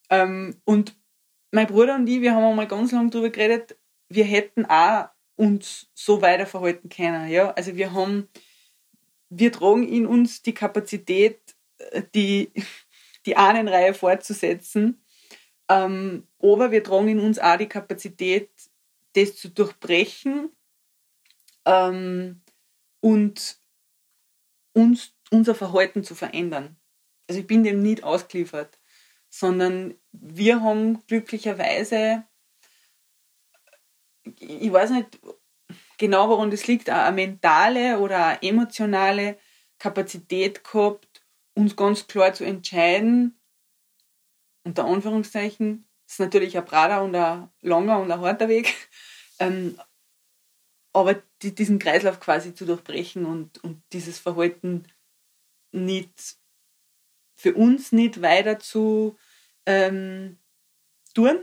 Ähm, 0.10 0.62
und 0.66 0.96
mein 1.52 1.68
Bruder 1.68 1.96
und 1.96 2.08
ich, 2.08 2.22
wir 2.22 2.34
haben 2.34 2.44
einmal 2.44 2.68
ganz 2.68 2.92
lange 2.92 3.10
darüber 3.10 3.30
geredet, 3.30 3.78
wir 4.10 4.26
hätten 4.26 4.66
auch 4.66 5.10
uns 5.36 5.90
so 5.94 6.22
weiter 6.22 6.46
verhalten 6.46 6.90
können. 6.90 7.28
Ja? 7.30 7.52
Also 7.52 7.76
wir 7.76 7.94
haben, 7.94 8.30
wir 9.30 9.52
tragen 9.52 9.88
in 9.88 10.06
uns 10.06 10.42
die 10.42 10.54
Kapazität, 10.54 11.56
äh, 11.78 12.04
die 12.14 12.52
die 13.26 13.38
Ahnenreihe 13.38 13.94
fortzusetzen. 13.94 15.04
Ähm, 15.70 16.28
aber 16.40 16.72
wir 16.72 16.84
tragen 16.84 17.08
in 17.08 17.20
uns 17.20 17.40
auch 17.40 17.58
die 17.58 17.68
Kapazität, 17.68 18.50
das 19.14 19.36
zu 19.36 19.50
durchbrechen 19.50 20.50
ähm, 21.66 22.42
und 23.02 23.58
uns, 24.74 25.14
unser 25.32 25.56
Verhalten 25.56 26.04
zu 26.04 26.16
verändern. 26.16 26.78
Also 27.28 27.42
ich 27.42 27.48
bin 27.48 27.64
dem 27.64 27.82
nicht 27.82 28.04
ausgeliefert, 28.04 28.78
sondern 29.30 29.96
wir 30.12 30.62
haben 30.62 31.06
glücklicherweise, 31.08 32.24
ich 34.40 34.72
weiß 34.72 34.92
nicht 34.92 35.20
genau, 35.98 36.30
woran 36.30 36.52
das 36.52 36.68
liegt, 36.68 36.90
eine 36.90 37.16
mentale 37.16 38.00
oder 38.00 38.28
eine 38.28 38.42
emotionale 38.44 39.40
Kapazität 39.80 40.64
gehabt, 40.64 41.05
uns 41.56 41.76
ganz 41.76 42.08
klar 42.08 42.34
zu 42.34 42.44
entscheiden, 42.44 43.40
unter 44.64 44.86
Anführungszeichen, 44.86 45.88
ist 46.08 46.20
natürlich 46.20 46.58
ein 46.58 46.66
brader 46.66 47.04
und 47.04 47.16
ein 47.16 47.50
langer 47.62 48.00
und 48.00 48.12
ein 48.12 48.22
harter 48.22 48.48
Weg, 48.48 48.76
ähm, 49.40 49.80
aber 50.94 51.22
die, 51.42 51.54
diesen 51.54 51.80
Kreislauf 51.80 52.20
quasi 52.20 52.54
zu 52.54 52.66
durchbrechen 52.66 53.26
und, 53.26 53.64
und 53.64 53.82
dieses 53.92 54.20
Verhalten 54.20 54.88
nicht 55.72 56.38
für 57.36 57.54
uns 57.54 57.92
nicht 57.92 58.22
weiter 58.22 58.60
zu 58.60 59.18
ähm, 59.66 60.38
tun 61.14 61.40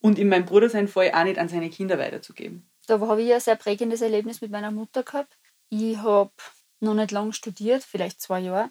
und 0.00 0.18
in 0.18 0.28
meinem 0.28 0.46
Bruder 0.46 0.68
sein 0.68 0.88
Fall 0.88 1.12
auch 1.12 1.24
nicht 1.24 1.38
an 1.38 1.48
seine 1.48 1.70
Kinder 1.70 1.98
weiterzugeben. 1.98 2.68
Da 2.86 2.98
habe 2.98 3.22
ich 3.22 3.32
ein 3.32 3.40
sehr 3.40 3.56
prägendes 3.56 4.00
Erlebnis 4.00 4.40
mit 4.40 4.50
meiner 4.50 4.72
Mutter 4.72 5.04
gehabt. 5.04 5.38
Ich 5.68 5.96
habe 5.98 6.32
noch 6.80 6.94
nicht 6.94 7.12
lange 7.12 7.32
studiert, 7.32 7.84
vielleicht 7.84 8.20
zwei 8.20 8.40
Jahre. 8.40 8.70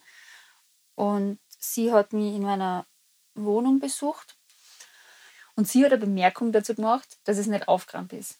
Und 1.01 1.39
sie 1.57 1.91
hat 1.91 2.13
mich 2.13 2.35
in 2.35 2.43
meiner 2.43 2.85
Wohnung 3.33 3.79
besucht. 3.79 4.37
Und 5.55 5.67
sie 5.67 5.83
hat 5.83 5.91
eine 5.91 5.99
Bemerkung 5.99 6.51
dazu 6.51 6.75
gemacht, 6.75 7.17
dass 7.23 7.39
es 7.39 7.47
nicht 7.47 7.67
aufgeräumt 7.67 8.13
ist. 8.13 8.37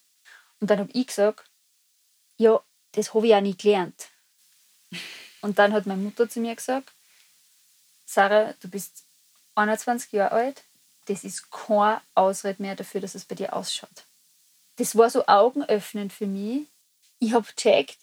Und 0.60 0.70
dann 0.70 0.78
habe 0.78 0.92
ich 0.92 1.08
gesagt, 1.08 1.50
ja, 2.36 2.62
das 2.92 3.14
habe 3.14 3.26
ich 3.26 3.34
auch 3.34 3.40
nicht 3.40 3.60
gelernt. 3.62 4.10
Und 5.40 5.58
dann 5.58 5.72
hat 5.72 5.86
meine 5.86 6.02
Mutter 6.02 6.28
zu 6.28 6.38
mir 6.38 6.54
gesagt, 6.54 6.92
Sarah, 8.06 8.54
du 8.60 8.68
bist 8.68 9.06
21 9.56 10.12
Jahre 10.12 10.30
alt, 10.30 10.62
das 11.06 11.24
ist 11.24 11.50
kein 11.50 12.00
Ausrede 12.14 12.62
mehr 12.62 12.76
dafür, 12.76 13.00
dass 13.00 13.16
es 13.16 13.24
bei 13.24 13.34
dir 13.34 13.56
ausschaut. 13.56 14.06
Das 14.76 14.96
war 14.96 15.10
so 15.10 15.26
augenöffnend 15.26 16.12
für 16.12 16.28
mich. 16.28 16.68
Ich 17.18 17.32
habe 17.32 17.44
gecheckt, 17.44 17.98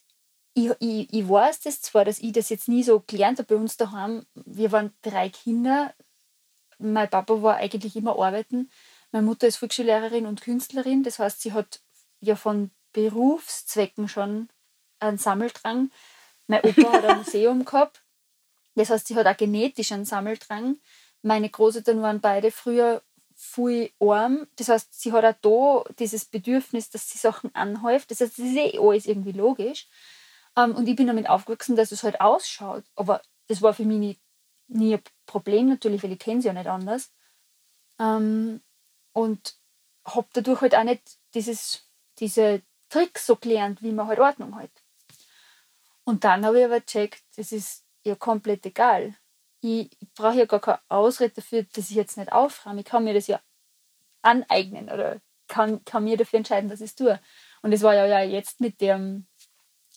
ich, 0.59 0.71
ich, 0.79 1.13
ich 1.13 1.29
weiß 1.29 1.61
das 1.61 1.81
zwar, 1.81 2.05
dass 2.05 2.19
ich 2.19 2.31
das 2.31 2.49
jetzt 2.49 2.67
nie 2.67 2.83
so 2.83 3.03
gelernt 3.05 3.39
habe 3.39 3.55
bei 3.55 3.61
uns 3.61 3.77
daheim. 3.77 4.25
Wir 4.33 4.71
waren 4.71 4.93
drei 5.01 5.29
Kinder. 5.29 5.93
Mein 6.77 7.09
Papa 7.09 7.41
war 7.41 7.57
eigentlich 7.57 7.95
immer 7.95 8.19
arbeiten. 8.19 8.69
Meine 9.11 9.25
Mutter 9.25 9.47
ist 9.47 9.57
Volksschullehrerin 9.57 10.25
und 10.25 10.41
Künstlerin. 10.41 11.03
Das 11.03 11.19
heißt, 11.19 11.41
sie 11.41 11.53
hat 11.53 11.81
ja 12.21 12.35
von 12.35 12.71
Berufszwecken 12.93 14.07
schon 14.07 14.49
einen 14.99 15.17
Sammeldrang. 15.17 15.91
Mein 16.47 16.63
Opa 16.63 16.91
hat 16.91 17.05
ein 17.05 17.17
Museum 17.23 17.65
gehabt. 17.65 18.01
Das 18.75 18.89
heißt, 18.89 19.07
sie 19.07 19.15
hat 19.15 19.27
auch 19.27 19.37
genetisch 19.37 19.91
einen 19.91 20.05
Sammeldrang. 20.05 20.77
Meine 21.21 21.49
Großeltern 21.49 22.01
waren 22.01 22.21
beide 22.21 22.51
früher 22.51 23.01
viel 23.35 23.91
arm. 23.99 24.47
Das 24.57 24.69
heißt, 24.69 24.99
sie 24.99 25.11
hat 25.11 25.25
auch 25.25 25.83
da 25.85 25.93
dieses 25.99 26.25
Bedürfnis, 26.25 26.89
dass 26.89 27.09
sie 27.09 27.17
Sachen 27.17 27.53
anhäuft. 27.55 28.11
Das 28.11 28.21
heißt, 28.21 28.37
das 28.37 28.45
ist 28.45 28.55
eh 28.55 28.79
alles 28.79 29.05
irgendwie 29.05 29.31
logisch. 29.31 29.87
Ähm, 30.59 30.75
und 30.75 30.87
ich 30.87 30.95
bin 30.95 31.07
damit 31.07 31.29
aufgewachsen, 31.29 31.75
dass 31.75 31.91
es 31.91 32.03
halt 32.03 32.21
ausschaut. 32.21 32.83
Aber 32.95 33.21
das 33.47 33.61
war 33.61 33.73
für 33.73 33.85
mich 33.85 33.99
nie, 33.99 34.19
nie 34.67 34.95
ein 34.95 35.03
Problem 35.25 35.69
natürlich, 35.69 36.03
weil 36.03 36.11
ich 36.11 36.19
kenne 36.19 36.41
sie 36.41 36.47
ja 36.47 36.53
nicht 36.53 36.67
anders. 36.67 37.11
Ähm, 37.99 38.61
und 39.13 39.55
habe 40.05 40.27
dadurch 40.33 40.61
halt 40.61 40.75
auch 40.75 40.83
nicht 40.83 41.19
dieses, 41.33 41.89
diese 42.19 42.61
Tricks 42.89 43.25
so 43.25 43.35
gelernt, 43.35 43.81
wie 43.81 43.91
man 43.91 44.07
halt 44.07 44.19
Ordnung 44.19 44.55
hat. 44.55 44.71
Und 46.03 46.23
dann 46.23 46.45
habe 46.45 46.59
ich 46.59 46.65
aber 46.65 46.79
gecheckt, 46.79 47.23
das 47.35 47.51
ist 47.51 47.85
ja 48.03 48.15
komplett 48.15 48.65
egal. 48.65 49.15
Ich, 49.61 49.91
ich 49.99 50.13
brauche 50.13 50.37
ja 50.37 50.45
gar 50.45 50.61
keine 50.61 50.79
Ausrede 50.87 51.35
dafür, 51.35 51.63
dass 51.63 51.89
ich 51.89 51.95
jetzt 51.95 52.17
nicht 52.17 52.31
aufräume. 52.31 52.79
Ich 52.79 52.85
kann 52.85 53.03
mir 53.03 53.13
das 53.13 53.27
ja 53.27 53.39
aneignen 54.21 54.89
oder 54.89 55.21
kann, 55.47 55.83
kann 55.85 56.05
mir 56.05 56.17
dafür 56.17 56.37
entscheiden, 56.37 56.69
dass 56.69 56.81
ich 56.81 56.91
es 56.91 56.95
tue. 56.95 57.19
Und 57.61 57.71
das 57.71 57.81
war 57.81 57.93
ja, 57.93 58.05
ja 58.05 58.21
jetzt 58.21 58.61
mit 58.61 58.81
dem 58.81 59.27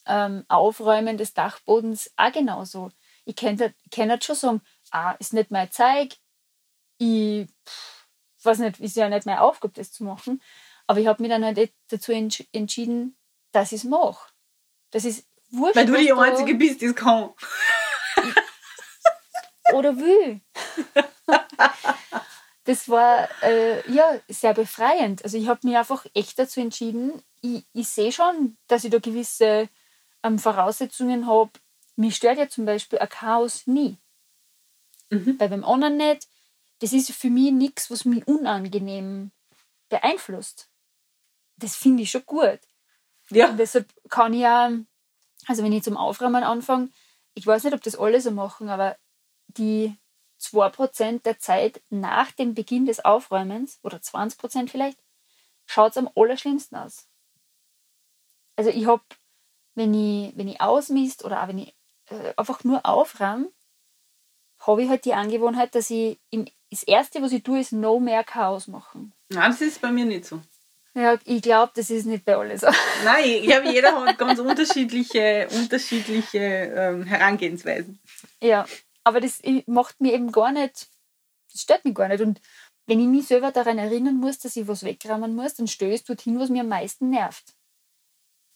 ähm, 0.05 0.45
Aufräumen 0.47 1.17
des 1.17 1.33
Dachbodens 1.33 2.11
auch 2.17 2.31
genauso. 2.31 2.91
Ich 3.25 3.35
kann 3.35 3.55
nicht 3.55 4.23
schon 4.23 4.35
sagen, 4.35 4.61
ah, 4.91 5.11
ist 5.19 5.33
nicht 5.33 5.51
mein 5.51 5.71
Zeug, 5.71 6.15
ich 6.97 7.47
pff, 7.67 8.07
weiß 8.43 8.59
nicht, 8.59 8.79
ist 8.79 8.95
ja 8.95 9.09
nicht 9.09 9.25
meine 9.25 9.41
Aufgabe, 9.41 9.73
das 9.73 9.91
zu 9.91 10.03
machen. 10.03 10.41
Aber 10.87 10.99
ich 10.99 11.07
habe 11.07 11.21
mich 11.21 11.31
dann 11.31 11.45
halt 11.45 11.73
dazu 11.89 12.11
entsch 12.11 12.43
entschieden, 12.51 13.17
dass 13.51 13.71
ich 13.71 13.79
es 13.79 13.89
mache. 13.89 14.31
Das 14.91 15.05
ist 15.05 15.27
wurscht. 15.49 15.75
Weil 15.75 15.85
du 15.85 15.95
die 15.95 16.11
Einzige 16.11 16.55
bist, 16.55 16.81
die 16.81 16.87
es 16.87 16.95
kann. 16.95 17.31
Oder 19.73 19.97
will. 19.97 20.41
das 22.65 22.89
war 22.89 23.29
äh, 23.41 23.89
ja 23.91 24.19
sehr 24.27 24.53
befreiend. 24.53 25.23
Also 25.23 25.37
ich 25.37 25.47
habe 25.47 25.65
mich 25.65 25.77
einfach 25.77 26.05
echt 26.13 26.37
dazu 26.37 26.59
entschieden, 26.59 27.23
ich, 27.41 27.65
ich 27.73 27.87
sehe 27.87 28.11
schon, 28.11 28.57
dass 28.67 28.83
ich 28.83 28.91
da 28.91 28.99
gewisse 28.99 29.69
ähm, 30.23 30.39
Voraussetzungen 30.39 31.27
habe, 31.27 31.51
mich 31.95 32.15
stört 32.15 32.37
ja 32.37 32.49
zum 32.49 32.65
Beispiel 32.65 32.99
ein 32.99 33.09
Chaos 33.09 33.67
nie. 33.67 33.97
Mhm. 35.09 35.39
Weil 35.39 35.49
beim 35.49 35.63
anderen 35.63 35.97
nicht, 35.97 36.27
das 36.79 36.93
ist 36.93 37.11
für 37.11 37.29
mich 37.29 37.51
nichts, 37.51 37.91
was 37.91 38.05
mich 38.05 38.27
unangenehm 38.27 39.31
beeinflusst. 39.89 40.69
Das 41.57 41.75
finde 41.75 42.03
ich 42.03 42.11
schon 42.11 42.25
gut. 42.25 42.59
Ja. 43.29 43.49
Und 43.49 43.57
deshalb 43.57 43.93
kann 44.09 44.33
ich 44.33 44.41
ja, 44.41 44.71
also 45.45 45.63
wenn 45.63 45.71
ich 45.71 45.83
zum 45.83 45.97
Aufräumen 45.97 46.43
anfange, 46.43 46.89
ich 47.35 47.45
weiß 47.45 47.63
nicht, 47.63 47.73
ob 47.73 47.81
das 47.81 47.95
alle 47.95 48.19
so 48.21 48.31
machen, 48.31 48.69
aber 48.69 48.97
die 49.47 49.95
2% 50.41 51.23
der 51.23 51.39
Zeit 51.39 51.81
nach 51.89 52.31
dem 52.31 52.53
Beginn 52.53 52.85
des 52.85 53.03
Aufräumens, 53.03 53.79
oder 53.83 53.97
20% 53.97 54.69
vielleicht, 54.69 54.99
schaut 55.65 55.91
es 55.91 55.97
am 55.97 56.09
allerschlimmsten 56.15 56.77
aus. 56.77 57.07
Also 58.55 58.69
ich 58.69 58.85
habe 58.85 59.03
wenn 59.75 59.93
ich, 59.93 60.37
wenn 60.37 60.47
ich 60.47 60.61
ausmisst 60.61 61.23
oder 61.25 61.43
auch 61.43 61.47
wenn 61.47 61.59
ich 61.59 61.75
äh, 62.09 62.33
einfach 62.37 62.63
nur 62.63 62.85
aufräume, 62.85 63.51
habe 64.59 64.83
ich 64.83 64.89
halt 64.89 65.05
die 65.05 65.13
Angewohnheit, 65.13 65.75
dass 65.75 65.89
ich 65.89 66.19
im, 66.29 66.45
das 66.69 66.83
Erste, 66.83 67.21
was 67.21 67.31
ich 67.31 67.43
tue, 67.43 67.59
ist 67.59 67.71
no 67.71 67.99
mehr 67.99 68.23
Chaos 68.23 68.67
machen. 68.67 69.13
Nein, 69.29 69.51
das 69.51 69.61
ist 69.61 69.81
bei 69.81 69.91
mir 69.91 70.05
nicht 70.05 70.25
so. 70.25 70.41
Ja, 70.95 71.17
ich 71.25 71.41
glaube, 71.41 71.71
das 71.75 71.89
ist 71.89 72.05
nicht 72.05 72.23
bei 72.23 72.35
allen 72.35 72.57
so. 72.57 72.67
Nein, 73.03 73.25
ich 73.25 73.43
glaube, 73.43 73.71
jeder 73.71 74.05
hat 74.05 74.17
ganz 74.17 74.39
unterschiedliche, 74.39 75.47
unterschiedliche 75.51 76.37
ähm, 76.37 77.03
Herangehensweisen. 77.03 77.99
Ja, 78.41 78.65
aber 79.03 79.19
das 79.19 79.41
macht 79.65 79.99
mir 79.99 80.13
eben 80.13 80.31
gar 80.31 80.51
nicht, 80.51 80.87
das 81.51 81.61
stört 81.61 81.83
mich 81.83 81.95
gar 81.95 82.07
nicht. 82.09 82.21
Und 82.21 82.39
wenn 82.85 82.99
ich 82.99 83.07
mich 83.07 83.27
selber 83.27 83.51
daran 83.51 83.79
erinnern 83.79 84.17
muss, 84.17 84.39
dass 84.39 84.55
ich 84.55 84.67
was 84.67 84.83
wegräumen 84.83 85.35
muss, 85.35 85.55
dann 85.55 85.65
es 85.65 86.03
dorthin, 86.03 86.39
was 86.39 86.49
mir 86.49 86.61
am 86.61 86.69
meisten 86.69 87.09
nervt. 87.09 87.53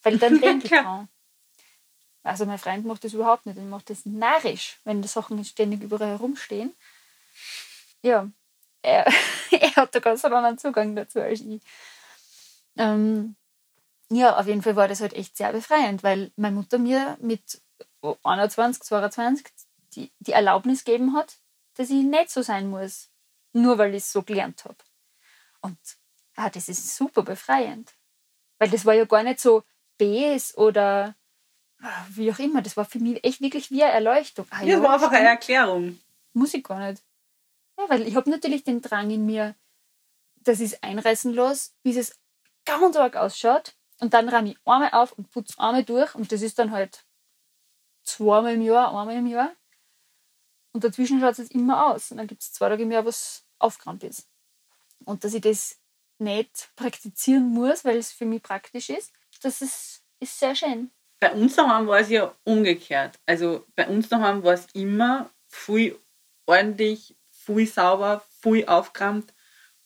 Weil 0.07 0.17
dann 0.17 0.39
denke 0.41 0.65
ich 0.65 0.71
dran. 0.71 1.09
Also 2.23 2.45
mein 2.45 2.57
Freund 2.57 2.85
macht 2.85 3.03
das 3.03 3.13
überhaupt 3.13 3.45
nicht. 3.45 3.57
Er 3.57 3.63
macht 3.63 3.89
das 3.89 4.05
narrisch, 4.05 4.79
wenn 4.83 5.01
die 5.01 5.07
Sachen 5.07 5.43
ständig 5.45 5.81
überall 5.81 6.09
herumstehen. 6.09 6.75
Ja, 8.01 8.29
er, 8.81 9.05
er 9.51 9.75
hat 9.75 9.95
da 9.95 9.99
ganz 9.99 10.25
einen 10.25 10.33
anderen 10.33 10.57
Zugang 10.57 10.95
dazu 10.95 11.21
als 11.21 11.41
ich. 11.41 11.61
Ähm, 12.77 13.35
ja, 14.09 14.37
auf 14.37 14.47
jeden 14.47 14.61
Fall 14.61 14.75
war 14.75 14.87
das 14.87 15.01
halt 15.01 15.13
echt 15.13 15.37
sehr 15.37 15.51
befreiend, 15.51 16.03
weil 16.03 16.31
meine 16.35 16.55
Mutter 16.55 16.77
mir 16.77 17.17
mit 17.21 17.61
21, 18.23 18.83
22 18.83 19.45
die, 19.93 20.11
die 20.19 20.31
Erlaubnis 20.31 20.85
gegeben 20.85 21.15
hat, 21.15 21.37
dass 21.75 21.89
ich 21.89 22.03
nicht 22.03 22.29
so 22.29 22.41
sein 22.41 22.69
muss, 22.69 23.09
nur 23.53 23.77
weil 23.77 23.91
ich 23.91 24.03
es 24.03 24.11
so 24.11 24.21
gelernt 24.23 24.63
habe. 24.65 24.77
Und 25.61 25.77
ah, 26.35 26.49
das 26.49 26.69
ist 26.69 26.95
super 26.95 27.23
befreiend. 27.23 27.93
Weil 28.59 28.69
das 28.69 28.85
war 28.85 28.93
ja 28.93 29.05
gar 29.05 29.23
nicht 29.23 29.39
so 29.39 29.63
Bs 29.97 30.57
oder 30.57 31.15
ah, 31.81 32.05
wie 32.09 32.31
auch 32.31 32.39
immer. 32.39 32.61
Das 32.61 32.77
war 32.77 32.85
für 32.85 32.99
mich 32.99 33.23
echt 33.23 33.41
wirklich 33.41 33.71
wie 33.71 33.83
eine 33.83 33.93
Erleuchtung. 33.93 34.45
Ah, 34.49 34.63
ja, 34.63 34.75
das 34.75 34.83
war 34.83 34.93
einfach 34.93 35.11
eine 35.11 35.27
Erklärung. 35.27 35.99
Muss 36.33 36.53
ich 36.53 36.63
gar 36.63 36.79
nicht. 36.79 37.03
Ja, 37.77 37.89
weil 37.89 38.07
ich 38.07 38.15
habe 38.15 38.29
natürlich 38.29 38.63
den 38.63 38.81
Drang 38.81 39.09
in 39.09 39.25
mir, 39.25 39.55
dass 40.37 40.59
ich 40.59 40.73
es 40.73 40.83
einreißen 40.83 41.33
lasse, 41.33 41.71
bis 41.83 41.97
es 41.97 42.19
ganz 42.65 42.95
arg 42.95 43.15
ausschaut. 43.15 43.75
Und 43.99 44.13
dann 44.13 44.29
räume 44.29 44.51
ich 44.51 44.57
einmal 44.65 44.91
auf 44.91 45.13
und 45.13 45.31
putze 45.31 45.59
einmal 45.59 45.83
durch. 45.83 46.13
Und 46.15 46.31
das 46.31 46.41
ist 46.41 46.59
dann 46.59 46.71
halt 46.71 47.05
zweimal 48.03 48.53
im 48.53 48.61
Jahr, 48.61 48.89
einmal 48.89 49.15
im 49.15 49.27
Jahr. 49.27 49.51
Und 50.73 50.83
dazwischen 50.83 51.19
schaut 51.19 51.39
es 51.39 51.51
immer 51.51 51.87
aus. 51.87 52.11
Und 52.11 52.17
dann 52.17 52.27
gibt 52.27 52.41
es 52.41 52.53
zwei 52.53 52.69
Tage 52.69 52.83
im 52.83 52.91
Jahr, 52.91 53.05
was 53.05 53.45
aufgeräumt 53.59 54.03
ist. 54.03 54.27
Und 55.05 55.23
dass 55.23 55.33
ich 55.33 55.41
das 55.41 55.79
nicht 56.19 56.69
praktizieren 56.75 57.49
muss, 57.49 57.85
weil 57.85 57.97
es 57.97 58.11
für 58.11 58.25
mich 58.25 58.41
praktisch 58.41 58.89
ist, 58.89 59.11
das 59.39 59.61
ist, 59.61 60.03
ist 60.19 60.39
sehr 60.39 60.55
schön. 60.55 60.91
Bei 61.19 61.31
uns 61.31 61.55
daheim 61.55 61.87
war 61.87 61.99
es 61.99 62.09
ja 62.09 62.33
umgekehrt. 62.43 63.19
Also 63.25 63.65
bei 63.75 63.87
uns 63.87 64.07
daheim 64.09 64.43
war 64.43 64.53
es 64.53 64.67
immer 64.73 65.29
viel 65.47 65.97
ordentlich, 66.45 67.15
viel 67.31 67.67
sauber, 67.67 68.23
viel 68.41 68.65
aufgeräumt 68.65 69.33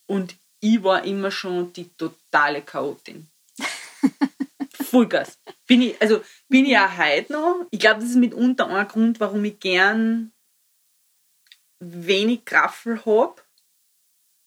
und 0.07 0.35
ich 0.59 0.83
war 0.83 1.03
immer 1.03 1.31
schon 1.31 1.73
die 1.73 1.89
totale 1.95 2.61
Chaotin. 2.61 3.27
Vollgas. 4.73 5.39
Bin 5.65 5.81
ich, 5.81 6.01
also 6.01 6.21
bin 6.49 6.65
ich 6.65 6.77
auch 6.77 6.97
heute 6.97 7.33
noch. 7.33 7.65
Ich 7.71 7.79
glaube, 7.79 8.01
das 8.01 8.09
ist 8.09 8.15
mitunter 8.17 8.67
ein 8.67 8.87
Grund, 8.87 9.19
warum 9.19 9.43
ich 9.45 9.59
gern 9.59 10.33
wenig 11.79 12.45
Graffel 12.45 13.03
habe. 13.05 13.41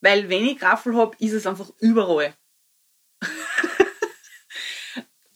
Weil 0.01 0.29
wenn 0.29 0.47
ich 0.47 0.59
Graffel 0.59 0.95
habe, 0.97 1.17
ist 1.19 1.33
es 1.33 1.47
einfach 1.47 1.71
überall. 1.81 2.35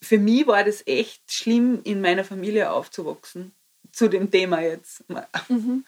Für 0.09 0.17
mich 0.17 0.47
war 0.47 0.63
das 0.63 0.81
echt 0.87 1.31
schlimm, 1.31 1.81
in 1.83 2.01
meiner 2.01 2.23
Familie 2.23 2.71
aufzuwachsen. 2.71 3.51
Zu 3.91 4.07
dem 4.07 4.31
Thema 4.31 4.59
jetzt. 4.59 5.03
Mhm. 5.49 5.85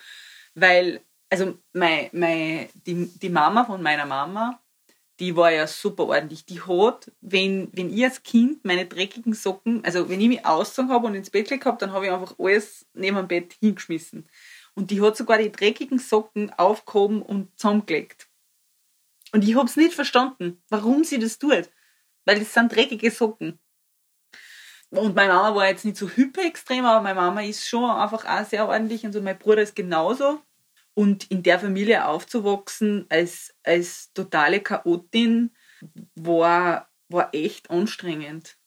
Weil, 0.54 1.02
also 1.28 1.58
mein, 1.74 2.12
mein, 2.12 2.70
die, 2.86 3.08
die 3.08 3.30
Mama 3.30 3.66
von 3.66 3.82
meiner 3.82 4.06
Mama, 4.06 4.62
die 5.20 5.36
war 5.36 5.52
ja 5.52 5.66
super 5.66 6.06
ordentlich. 6.06 6.46
Die 6.46 6.62
hat, 6.62 7.12
wenn, 7.22 7.70
wenn 7.74 7.92
ich 7.92 8.04
als 8.04 8.22
Kind 8.22 8.64
meine 8.64 8.86
dreckigen 8.86 9.34
Socken, 9.34 9.84
also 9.84 10.08
wenn 10.08 10.22
ich 10.22 10.28
mich 10.28 10.46
ausgezogen 10.46 10.92
habe 10.92 11.08
und 11.08 11.16
ins 11.16 11.32
Bett 11.32 11.48
gelegt 11.48 11.66
habe, 11.66 11.80
dann 11.80 11.92
habe 11.92 12.06
ich 12.06 12.12
einfach 12.12 12.36
alles 12.38 12.86
neben 12.94 13.18
dem 13.18 13.28
Bett 13.28 13.56
hingeschmissen. 13.60 14.28
Und 14.76 14.92
die 14.92 15.02
hat 15.02 15.18
sogar 15.18 15.40
die 15.40 15.52
dreckigen 15.52 15.98
Socken 15.98 16.54
aufgehoben 16.60 17.24
und 17.24 17.60
zusammengelegt. 17.60 18.28
Und 19.32 19.44
ich 19.44 19.56
habe 19.56 19.66
es 19.66 19.78
nicht 19.78 19.96
verstanden, 19.96 20.62
warum 20.70 21.06
sie 21.06 21.18
das 21.18 21.40
tut. 21.40 21.72
Weil 22.26 22.38
das 22.38 22.54
sind 22.54 22.72
dreckige 22.72 23.10
Socken. 23.10 23.58
Und 24.92 25.16
meine 25.16 25.34
Mama 25.34 25.56
war 25.56 25.68
jetzt 25.68 25.86
nicht 25.86 25.98
so 25.98 26.10
hyperextrem, 26.10 26.84
aber 26.86 27.02
meine 27.02 27.20
Mama 27.20 27.42
ist 27.42 27.68
schon 27.68 27.90
einfach 27.90 28.26
auch 28.26 28.46
sehr 28.46 28.68
ordentlich 28.68 29.06
und 29.06 29.14
so. 29.14 29.22
Mein 29.22 29.40
Bruder 29.40 29.62
ist 29.62 29.76
genauso. 29.76 30.42
Und 30.94 31.32
in 31.32 31.44
der 31.44 31.60
Familie 31.60 32.06
aufzuwachsen 32.06 33.06
als, 33.10 33.56
als 33.64 34.12
totale 34.14 34.60
Chaotin 34.60 35.52
war, 36.16 36.90
war 37.08 37.34
echt 37.34 37.70
anstrengend. 37.70 38.58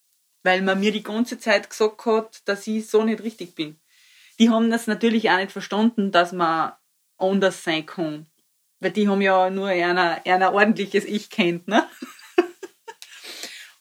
Weil 0.42 0.62
man 0.62 0.80
mir 0.80 0.92
die 0.92 1.02
ganze 1.02 1.38
Zeit 1.38 1.68
gesagt 1.68 2.06
hat, 2.06 2.48
dass 2.48 2.66
ich 2.66 2.88
so 2.88 3.04
nicht 3.04 3.22
richtig 3.22 3.54
bin. 3.54 3.78
Die 4.38 4.48
haben 4.48 4.70
das 4.70 4.86
natürlich 4.86 5.30
auch 5.30 5.36
nicht 5.36 5.52
verstanden, 5.52 6.10
dass 6.10 6.32
man 6.32 6.72
anders 7.18 7.62
sein 7.62 7.84
kann. 7.84 8.26
Weil 8.80 8.92
die 8.92 9.08
haben 9.08 9.20
ja 9.20 9.50
nur 9.50 9.68
einer, 9.68 10.22
einer 10.24 10.54
ordentliches 10.54 11.04
Ich 11.04 11.28
kennt, 11.28 11.68
ne? 11.68 11.86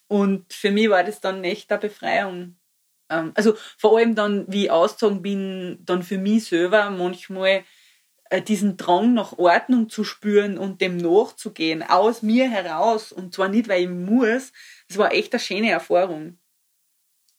Und 0.08 0.52
für 0.54 0.72
mich 0.72 0.90
war 0.90 1.04
das 1.04 1.22
dann 1.22 1.44
echt 1.44 1.72
eine 1.72 1.82
Befreiung. 1.82 2.58
Ähm, 3.10 3.32
also 3.36 3.56
vor 3.78 3.98
allem 3.98 4.16
dann, 4.16 4.46
wie 4.52 4.66
ich 4.66 4.72
ausgezogen 4.72 5.22
bin, 5.22 5.80
dann 5.86 6.04
für 6.04 6.18
mich 6.18 6.46
selber 6.46 6.90
manchmal 6.90 7.64
äh, 8.30 8.42
diesen 8.42 8.78
Drang 8.78 9.14
nach 9.14 9.38
Ordnung 9.38 9.90
zu 9.90 10.04
spüren 10.04 10.58
und 10.58 10.82
dem 10.82 10.98
nachzugehen, 10.98 11.84
aus 11.84 12.22
mir 12.22 12.50
heraus. 12.50 13.12
Und 13.12 13.34
zwar 13.34 13.48
nicht, 13.50 13.68
weil 13.68 13.84
ich 13.84 13.90
muss. 13.90 14.52
Das 14.88 14.98
war 14.98 15.14
echt 15.14 15.34
eine 15.34 15.40
schöne 15.40 15.72
Erfahrung. 15.72 16.40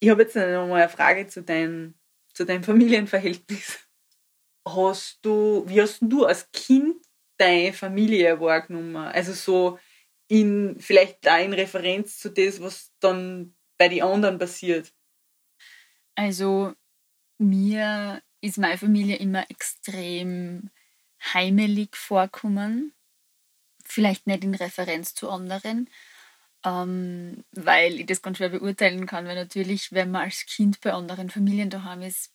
Ich 0.00 0.10
habe 0.10 0.22
jetzt 0.22 0.36
noch 0.36 0.68
mal 0.68 0.82
eine 0.82 0.88
Frage 0.88 1.26
zu, 1.26 1.42
dein, 1.42 1.94
zu 2.32 2.44
deinem 2.44 2.62
Familienverhältnis. 2.62 3.78
Hast 4.66 5.18
du, 5.22 5.64
wie 5.66 5.80
hast 5.80 5.98
du 6.00 6.24
als 6.24 6.50
Kind 6.52 6.96
deine 7.38 7.72
Familie 7.72 8.40
wahrgenommen? 8.40 8.96
Also 8.96 9.32
so 9.32 9.78
in, 10.28 10.76
vielleicht 10.78 11.24
da 11.26 11.38
in 11.38 11.52
Referenz 11.52 12.18
zu 12.18 12.30
dem, 12.30 12.52
was 12.60 12.92
dann 13.00 13.54
bei 13.78 13.88
den 13.88 14.02
anderen 14.02 14.38
passiert. 14.38 14.92
Also 16.14 16.74
mir 17.38 18.22
ist 18.40 18.58
meine 18.58 18.78
Familie 18.78 19.16
immer 19.16 19.50
extrem 19.50 20.70
heimelig 21.32 21.96
vorkommen. 21.96 22.92
Vielleicht 23.84 24.26
nicht 24.26 24.44
in 24.44 24.54
Referenz 24.54 25.14
zu 25.14 25.30
anderen, 25.30 25.90
ähm, 26.64 27.44
weil 27.52 28.00
ich 28.00 28.06
das 28.06 28.22
ganz 28.22 28.38
schwer 28.38 28.48
beurteilen 28.48 29.06
kann, 29.06 29.26
weil 29.26 29.34
natürlich, 29.34 29.92
wenn 29.92 30.10
man 30.10 30.22
als 30.22 30.46
Kind 30.46 30.80
bei 30.80 30.92
anderen 30.92 31.30
Familien 31.30 31.70
daheim 31.70 32.02
ist, 32.02 32.33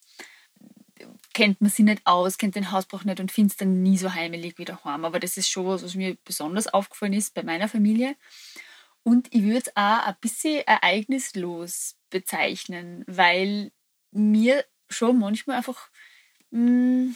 kennt 1.34 1.62
man 1.62 1.70
sich 1.70 1.86
nicht 1.86 2.06
aus, 2.06 2.38
kennt 2.38 2.56
den 2.56 2.72
Hausbrauch 2.72 3.04
nicht 3.04 3.20
und 3.20 3.32
findet 3.32 3.54
es 3.54 3.58
dann 3.58 3.82
nie 3.82 3.98
so 3.98 4.14
heimelig 4.14 4.58
wie 4.58 4.66
daheim. 4.66 5.06
Aber 5.06 5.20
das 5.20 5.38
ist 5.38 5.50
schon 5.50 5.66
was, 5.66 5.84
was 5.84 5.96
mir 5.96 6.18
besonders 6.26 6.68
aufgefallen 6.68 7.14
ist 7.14 7.34
bei 7.34 7.44
meiner 7.44 7.70
Familie. 7.70 8.16
Und 9.04 9.34
ich 9.34 9.44
würde 9.44 9.58
es 9.58 9.76
auch 9.76 10.08
ein 10.08 10.16
bisschen 10.22 10.66
ereignislos 10.68 11.96
bezeichnen, 12.10 13.04
weil 13.08 13.72
mir 14.12 14.66
schon 14.90 15.20
manchmal 15.20 15.58
einfach 15.58 15.90
mh, 16.52 16.60
hm, 16.60 17.16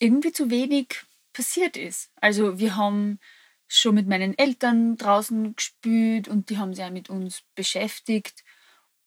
irgendwie 0.00 0.32
zu 0.32 0.50
wenig 0.50 1.02
passiert 1.32 1.76
ist. 1.76 2.10
Also 2.16 2.58
wir 2.58 2.76
haben 2.76 3.18
schon 3.66 3.94
mit 3.94 4.08
meinen 4.08 4.36
Eltern 4.38 4.96
draußen 4.96 5.54
gespielt 5.54 6.28
und 6.28 6.50
die 6.50 6.58
haben 6.58 6.74
sich 6.74 6.84
auch 6.84 6.90
mit 6.90 7.10
uns 7.10 7.42
beschäftigt 7.54 8.44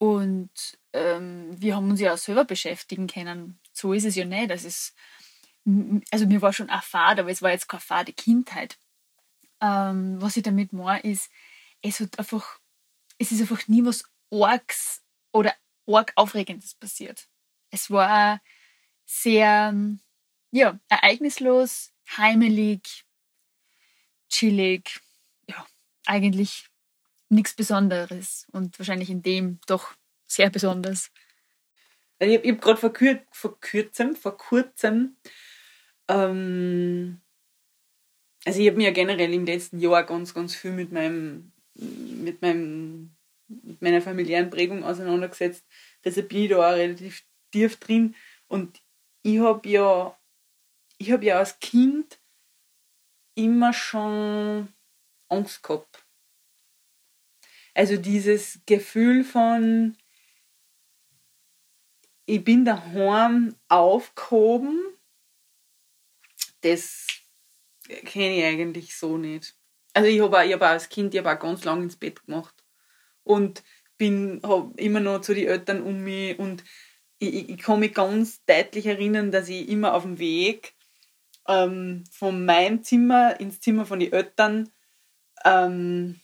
und 0.01 0.49
ähm, 0.93 1.61
wir 1.61 1.75
haben 1.75 1.91
uns 1.91 1.99
ja 1.99 2.15
auch 2.15 2.17
selber 2.17 2.43
beschäftigen 2.43 3.05
können. 3.05 3.59
So 3.71 3.93
ist 3.93 4.03
es 4.03 4.15
ja 4.15 4.25
nicht. 4.25 4.49
Das 4.49 4.63
ist, 4.63 4.95
also 6.09 6.25
mir 6.25 6.41
war 6.41 6.53
schon 6.53 6.71
eine 6.71 6.81
Fahrt, 6.81 7.19
aber 7.19 7.29
es 7.29 7.43
war 7.43 7.51
jetzt 7.51 7.69
keine 7.69 7.81
Fahrt 7.81 8.17
Kindheit. 8.17 8.79
Ähm, 9.61 10.19
was 10.19 10.37
ich 10.37 10.41
damit 10.41 10.73
meine, 10.73 11.01
ist, 11.01 11.29
es 11.83 11.99
hat 11.99 12.17
einfach, 12.17 12.57
es 13.19 13.31
ist 13.31 13.41
einfach 13.41 13.67
nie 13.67 13.85
was 13.85 14.03
Orgs 14.31 15.03
oder 15.33 15.53
Org 15.85 16.13
Aufregendes 16.15 16.73
passiert. 16.73 17.27
Es 17.69 17.91
war 17.91 18.41
sehr, 19.05 19.75
ja, 20.49 20.79
ereignislos, 20.89 21.91
heimelig, 22.17 23.05
chillig, 24.29 24.99
ja, 25.47 25.63
eigentlich 26.07 26.70
nichts 27.31 27.53
Besonderes 27.53 28.47
und 28.51 28.77
wahrscheinlich 28.77 29.09
in 29.09 29.21
dem 29.23 29.59
doch 29.67 29.93
sehr 30.27 30.49
besonders. 30.49 31.11
Ich 32.19 32.37
habe 32.37 32.51
hab 32.51 32.61
gerade 32.61 32.79
vor, 32.79 32.93
kür 32.93 33.19
vor 33.31 33.59
kurzem, 33.59 34.15
vor 34.15 34.37
kurzem, 34.37 35.17
ähm, 36.07 37.21
also 38.45 38.59
ich 38.59 38.67
habe 38.67 38.77
mir 38.77 38.89
ja 38.89 38.93
generell 38.93 39.33
im 39.33 39.45
letzten 39.45 39.79
Jahr 39.79 40.03
ganz, 40.03 40.33
ganz 40.33 40.55
viel 40.55 40.71
mit 40.71 40.91
meinem, 40.91 41.51
mit 41.75 42.41
meinem, 42.41 43.15
mit 43.47 43.81
meiner 43.81 44.01
familiären 44.01 44.49
Prägung 44.49 44.83
auseinandergesetzt. 44.83 45.65
Deshalb 46.03 46.29
bin 46.29 46.43
ich 46.43 46.49
da 46.49 46.57
auch 46.57 46.75
relativ 46.75 47.23
tief 47.51 47.77
drin 47.77 48.15
und 48.47 48.81
ich 49.23 49.39
habe 49.39 49.67
ja 49.67 50.15
ich 51.01 51.11
habe 51.11 51.25
ja 51.25 51.39
als 51.39 51.59
Kind 51.59 52.19
immer 53.33 53.73
schon 53.73 54.71
Angst 55.29 55.63
gehabt. 55.63 56.00
Also 57.73 57.97
dieses 57.97 58.59
Gefühl 58.65 59.23
von, 59.23 59.97
ich 62.25 62.43
bin 62.43 62.65
daheim 62.65 63.55
aufgehoben, 63.67 64.79
das 66.61 67.07
kenne 68.05 68.37
ich 68.37 68.43
eigentlich 68.43 68.95
so 68.95 69.17
nicht. 69.17 69.55
Also 69.93 70.09
ich 70.09 70.21
habe 70.21 70.37
hab 70.37 70.61
als 70.61 70.89
Kind 70.89 71.13
ich 71.13 71.23
ganz 71.23 71.63
lange 71.63 71.83
ins 71.83 71.97
Bett 71.97 72.25
gemacht. 72.25 72.55
Und 73.23 73.63
bin 73.97 74.41
hab 74.43 74.79
immer 74.79 74.99
noch 74.99 75.21
zu 75.21 75.33
den 75.33 75.47
Eltern 75.47 75.81
um 75.81 75.99
mich 75.99 76.39
und 76.39 76.63
ich, 77.19 77.33
ich, 77.33 77.49
ich 77.49 77.57
kann 77.59 77.79
mich 77.79 77.93
ganz 77.93 78.43
deutlich 78.45 78.87
erinnern, 78.87 79.31
dass 79.31 79.47
ich 79.47 79.69
immer 79.69 79.93
auf 79.93 80.03
dem 80.03 80.17
Weg 80.17 80.73
ähm, 81.47 82.03
von 82.11 82.45
meinem 82.45 82.83
Zimmer 82.83 83.39
ins 83.39 83.59
Zimmer 83.59 83.85
von 83.85 83.99
den 83.99 84.11
Eltern 84.11 84.71
ähm, 85.45 86.20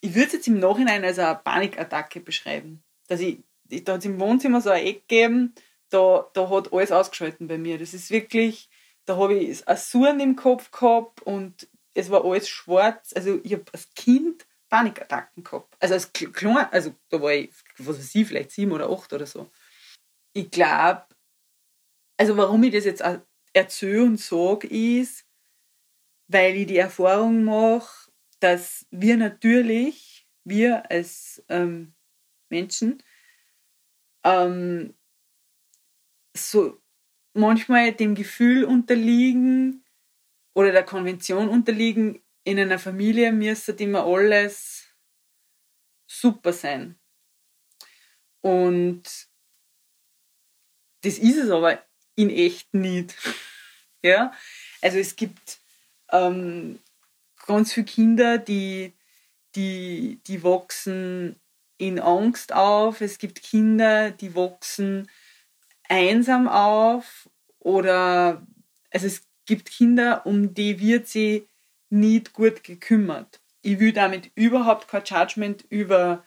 ich 0.00 0.14
würde 0.14 0.26
es 0.26 0.32
jetzt 0.34 0.48
im 0.48 0.58
Nachhinein 0.58 1.04
als 1.04 1.18
eine 1.18 1.40
Panikattacke 1.42 2.20
beschreiben. 2.20 2.82
Dass 3.08 3.20
ich, 3.20 3.38
da 3.64 3.94
hat 3.94 4.00
es 4.00 4.06
im 4.06 4.20
Wohnzimmer 4.20 4.60
so 4.60 4.70
ein 4.70 4.84
Eck 4.84 5.08
gegeben, 5.08 5.54
da, 5.90 6.28
da 6.34 6.50
hat 6.50 6.72
alles 6.72 6.92
ausgeschalten 6.92 7.46
bei 7.46 7.58
mir. 7.58 7.78
Das 7.78 7.94
ist 7.94 8.10
wirklich, 8.10 8.68
da 9.04 9.16
habe 9.16 9.34
ich 9.34 9.66
ein 9.66 9.76
Surren 9.76 10.20
im 10.20 10.36
Kopf 10.36 10.70
gehabt 10.70 11.22
und 11.22 11.68
es 11.94 12.10
war 12.10 12.24
alles 12.24 12.48
schwarz. 12.48 13.12
Also 13.14 13.40
ich 13.42 13.52
habe 13.52 13.64
als 13.72 13.90
Kind 13.94 14.46
Panikattacken 14.68 15.44
gehabt. 15.44 15.76
Also 15.80 15.94
als 15.94 16.12
klein, 16.12 16.66
also 16.70 16.94
da 17.08 17.20
war 17.22 17.32
ich, 17.32 17.52
was 17.78 17.98
weiß 17.98 18.14
ich, 18.14 18.26
vielleicht 18.26 18.50
sieben 18.50 18.72
oder 18.72 18.90
acht 18.90 19.12
oder 19.12 19.26
so. 19.26 19.50
Ich 20.32 20.50
glaube, 20.50 21.06
also 22.16 22.36
warum 22.36 22.62
ich 22.64 22.72
das 22.72 22.84
jetzt 22.84 23.02
erzähle 23.52 24.02
und 24.02 24.20
sage, 24.20 24.66
ist, 24.66 25.24
weil 26.28 26.56
ich 26.56 26.66
die 26.66 26.78
Erfahrung 26.78 27.44
mache, 27.44 28.05
dass 28.40 28.86
wir 28.90 29.16
natürlich, 29.16 30.26
wir 30.44 30.90
als 30.90 31.44
ähm, 31.48 31.94
Menschen, 32.48 33.02
ähm, 34.24 34.94
so 36.36 36.80
manchmal 37.32 37.92
dem 37.92 38.14
Gefühl 38.14 38.64
unterliegen 38.64 39.84
oder 40.54 40.72
der 40.72 40.84
Konvention 40.84 41.48
unterliegen, 41.48 42.22
in 42.44 42.58
einer 42.58 42.78
Familie 42.78 43.32
müsste 43.32 43.72
immer 43.72 44.04
alles 44.04 44.86
super 46.06 46.52
sein. 46.52 46.98
Und 48.40 49.02
das 51.02 51.18
ist 51.18 51.36
es 51.36 51.50
aber 51.50 51.84
in 52.14 52.30
echt 52.30 52.72
nicht. 52.72 53.16
ja? 54.02 54.32
Also 54.80 54.98
es 54.98 55.16
gibt 55.16 55.60
ähm, 56.10 56.78
ganz 57.46 57.72
viele 57.72 57.86
Kinder, 57.86 58.38
die, 58.38 58.92
die, 59.54 60.20
die 60.26 60.42
wachsen 60.42 61.36
in 61.78 61.98
Angst 62.00 62.52
auf. 62.52 63.00
Es 63.00 63.18
gibt 63.18 63.42
Kinder, 63.42 64.10
die 64.10 64.34
wachsen 64.34 65.08
einsam 65.88 66.48
auf 66.48 67.28
oder 67.58 68.46
also 68.90 69.06
es 69.06 69.22
gibt 69.46 69.70
Kinder, 69.70 70.26
um 70.26 70.54
die 70.54 70.80
wird 70.80 71.06
sie 71.06 71.48
nicht 71.90 72.32
gut 72.32 72.64
gekümmert. 72.64 73.40
Ich 73.62 73.78
will 73.78 73.92
damit 73.92 74.30
überhaupt 74.34 74.88
kein 74.88 75.04
Judgment 75.04 75.64
über 75.68 76.24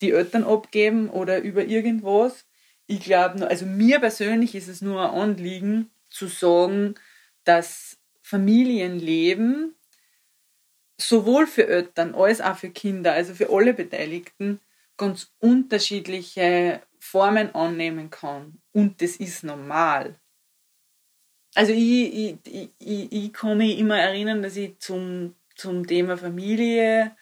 die 0.00 0.12
Eltern 0.12 0.44
abgeben 0.44 1.08
oder 1.08 1.40
über 1.40 1.64
irgendwas. 1.64 2.46
Ich 2.86 3.00
glaube, 3.00 3.46
also 3.48 3.66
mir 3.66 4.00
persönlich 4.00 4.54
ist 4.54 4.68
es 4.68 4.82
nur 4.82 5.00
ein 5.00 5.18
Anliegen 5.20 5.90
zu 6.10 6.26
sagen, 6.26 6.94
dass 7.44 7.98
Familienleben 8.22 9.74
sowohl 10.98 11.46
für 11.46 11.66
Eltern 11.66 12.14
als 12.14 12.40
auch 12.40 12.56
für 12.56 12.70
Kinder, 12.70 13.12
also 13.12 13.34
für 13.34 13.50
alle 13.50 13.74
Beteiligten, 13.74 14.60
ganz 14.96 15.32
unterschiedliche 15.40 16.82
Formen 16.98 17.54
annehmen 17.54 18.10
kann. 18.10 18.60
Und 18.72 19.02
das 19.02 19.16
ist 19.16 19.44
normal. 19.44 20.18
Also 21.54 21.72
ich, 21.72 22.38
ich, 22.46 22.70
ich, 22.78 23.12
ich 23.12 23.32
kann 23.32 23.58
mich 23.58 23.78
immer 23.78 23.98
erinnern, 23.98 24.42
dass 24.42 24.56
ich 24.56 24.78
zum, 24.78 25.34
zum 25.54 25.86
Thema 25.86 26.16
Familie, 26.16 27.16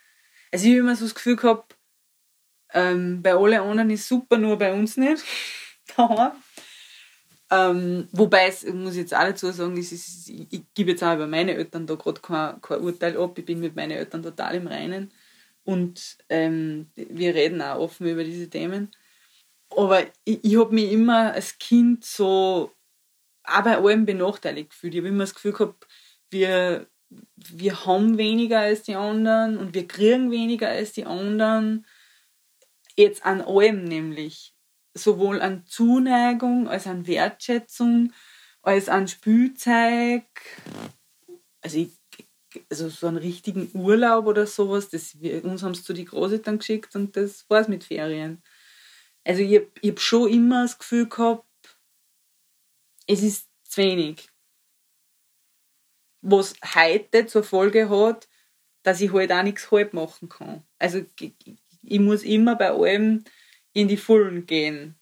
also 0.51 0.67
ich 0.67 0.73
habe 0.73 0.81
immer 0.81 0.97
so 0.97 1.05
das 1.05 1.15
Gefühl 1.15 1.37
gehabt, 1.37 1.77
ähm, 2.73 3.23
bei 3.23 3.35
allen 3.35 3.61
anderen 3.61 3.91
ist 3.91 4.09
super, 4.09 4.39
nur 4.39 4.59
bei 4.59 4.73
uns 4.73 4.97
nicht. 4.97 5.25
Ähm, 7.53 8.09
wobei 8.13 8.47
es, 8.47 8.65
muss 8.65 8.93
ich 8.93 9.01
jetzt 9.01 9.15
auch 9.15 9.25
dazu 9.25 9.53
sagen, 9.53 9.77
ist, 9.77 9.93
ist, 9.93 10.31
ich, 10.31 10.63
gebe 10.73 10.93
jetzt 10.93 11.05
auch 11.05 11.15
über 11.15 11.27
meine 11.27 11.55
Eltern 11.55 11.87
da 11.87 11.97
gerade 11.97 12.21
kein, 12.23 12.59
kein 12.63 12.81
Urteil 12.81 13.19
ab. 13.19 13.39
Ich 13.39 13.45
bin 13.45 13.61
mit 13.61 13.77
meinen 13.77 13.91
Eltern 13.91 14.23
total 14.23 14.55
im 14.55 14.67
Reinen. 14.67 15.13
Und 15.63 16.17
ähm, 16.31 16.91
wir 16.95 17.35
reden 17.35 17.61
auch 17.61 17.79
offen 17.79 18.07
über 18.07 18.25
diese 18.25 18.49
Themen. 18.49 18.91
Aber 19.69 20.01
ich, 20.25 20.43
ich 20.43 20.59
habe 20.59 20.75
mich 20.75 20.93
immer 20.93 21.35
als 21.35 21.59
Kind 21.59 22.07
so 22.07 22.73
auch 23.45 23.65
bei 23.65 23.77
allem 23.77 24.07
benachteiligt 24.07 24.71
gefühlt. 24.71 24.95
Ich 24.95 25.01
habe 25.01 25.09
immer 25.09 25.25
das 25.25 25.35
Gefühl 25.35 25.53
gehabt, 25.53 25.87
wir, 26.31 26.87
wir 27.37 27.85
haben 27.85 28.17
weniger 28.17 28.61
als 28.61 28.83
die 28.85 28.95
anderen 28.95 29.59
und 29.59 29.75
wir 29.75 29.87
kriegen 29.87 30.31
weniger 30.31 30.69
als 30.69 30.93
die 30.93 31.05
anderen. 31.05 31.87
Jetzt 32.97 33.27
an 33.27 33.43
allem 33.43 33.85
nämlich 33.85 34.55
sowohl 34.95 35.41
an 35.41 35.67
Zuneigung 35.67 36.69
als 36.69 36.87
an 36.87 37.07
Wertschätzung, 37.07 38.13
als 38.63 38.89
an 38.89 39.09
Spielzeug. 39.09 40.25
Also, 41.61 41.79
ich, 41.79 41.99
also 42.71 42.89
so 42.89 43.07
einen 43.07 43.17
richtigen 43.17 43.71
Urlaub 43.75 44.27
oder 44.27 44.47
sowas, 44.47 44.89
das, 44.91 45.21
wir, 45.21 45.45
uns 45.45 45.63
haben 45.63 45.73
es 45.73 45.85
zu 45.85 45.93
die 45.93 46.05
Großeltern 46.05 46.59
geschickt 46.59 46.95
und 46.97 47.17
das 47.17 47.49
war 47.49 47.61
es 47.61 47.69
mit 47.69 47.85
Ferien. 47.85 48.43
Also 49.25 49.43
ich 49.43 49.55
habe 49.57 49.71
hab 49.85 50.01
schon 50.01 50.31
immer 50.31 50.63
das 50.63 50.79
Gefühl 50.79 51.09
gehabt, 51.09 51.47
es 53.07 53.23
ist 53.23 53.49
zu 53.65 53.81
wenig. 53.81 54.29
Was 56.21 56.55
heute 56.75 57.27
zur 57.27 57.45
Folge 57.45 57.89
hat, 57.89 58.29
dass 58.83 59.01
ich 59.01 59.13
halt 59.13 59.33
auch 59.33 59.43
nichts 59.43 59.71
halb 59.71 59.93
machen 59.93 60.29
kann. 60.29 60.65
Also 60.79 61.05
ich, 61.21 61.35
ich 61.83 62.01
muss 62.01 62.23
immer 62.23 62.57
bei 62.57 62.71
allem 62.71 63.25
in 63.73 63.89
die 63.89 63.97
Vollen 63.97 64.47
gehen. 64.47 64.99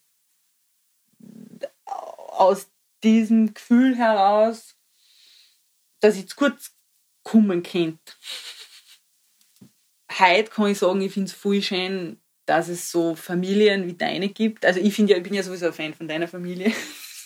Aus 1.85 2.69
diesem 3.03 3.53
Gefühl 3.53 3.95
heraus, 3.95 4.75
dass 5.99 6.17
ich 6.17 6.27
zu 6.27 6.35
kurz 6.35 6.75
kommen 7.23 7.63
könnte. 7.63 8.13
Heute 10.17 10.49
kann 10.49 10.71
ich 10.71 10.79
sagen, 10.79 11.01
ich 11.01 11.13
finde 11.13 11.29
es 11.29 11.33
voll 11.33 11.61
schön, 11.61 12.21
dass 12.45 12.67
es 12.67 12.91
so 12.91 13.15
Familien 13.15 13.87
wie 13.87 13.93
deine 13.93 14.29
gibt. 14.29 14.65
Also 14.65 14.79
ich 14.79 14.97
ja, 14.97 15.17
ich 15.17 15.23
bin 15.23 15.33
ja 15.33 15.43
sowieso 15.43 15.67
ein 15.67 15.73
Fan 15.73 15.93
von 15.93 16.07
deiner 16.07 16.27
Familie. 16.27 16.73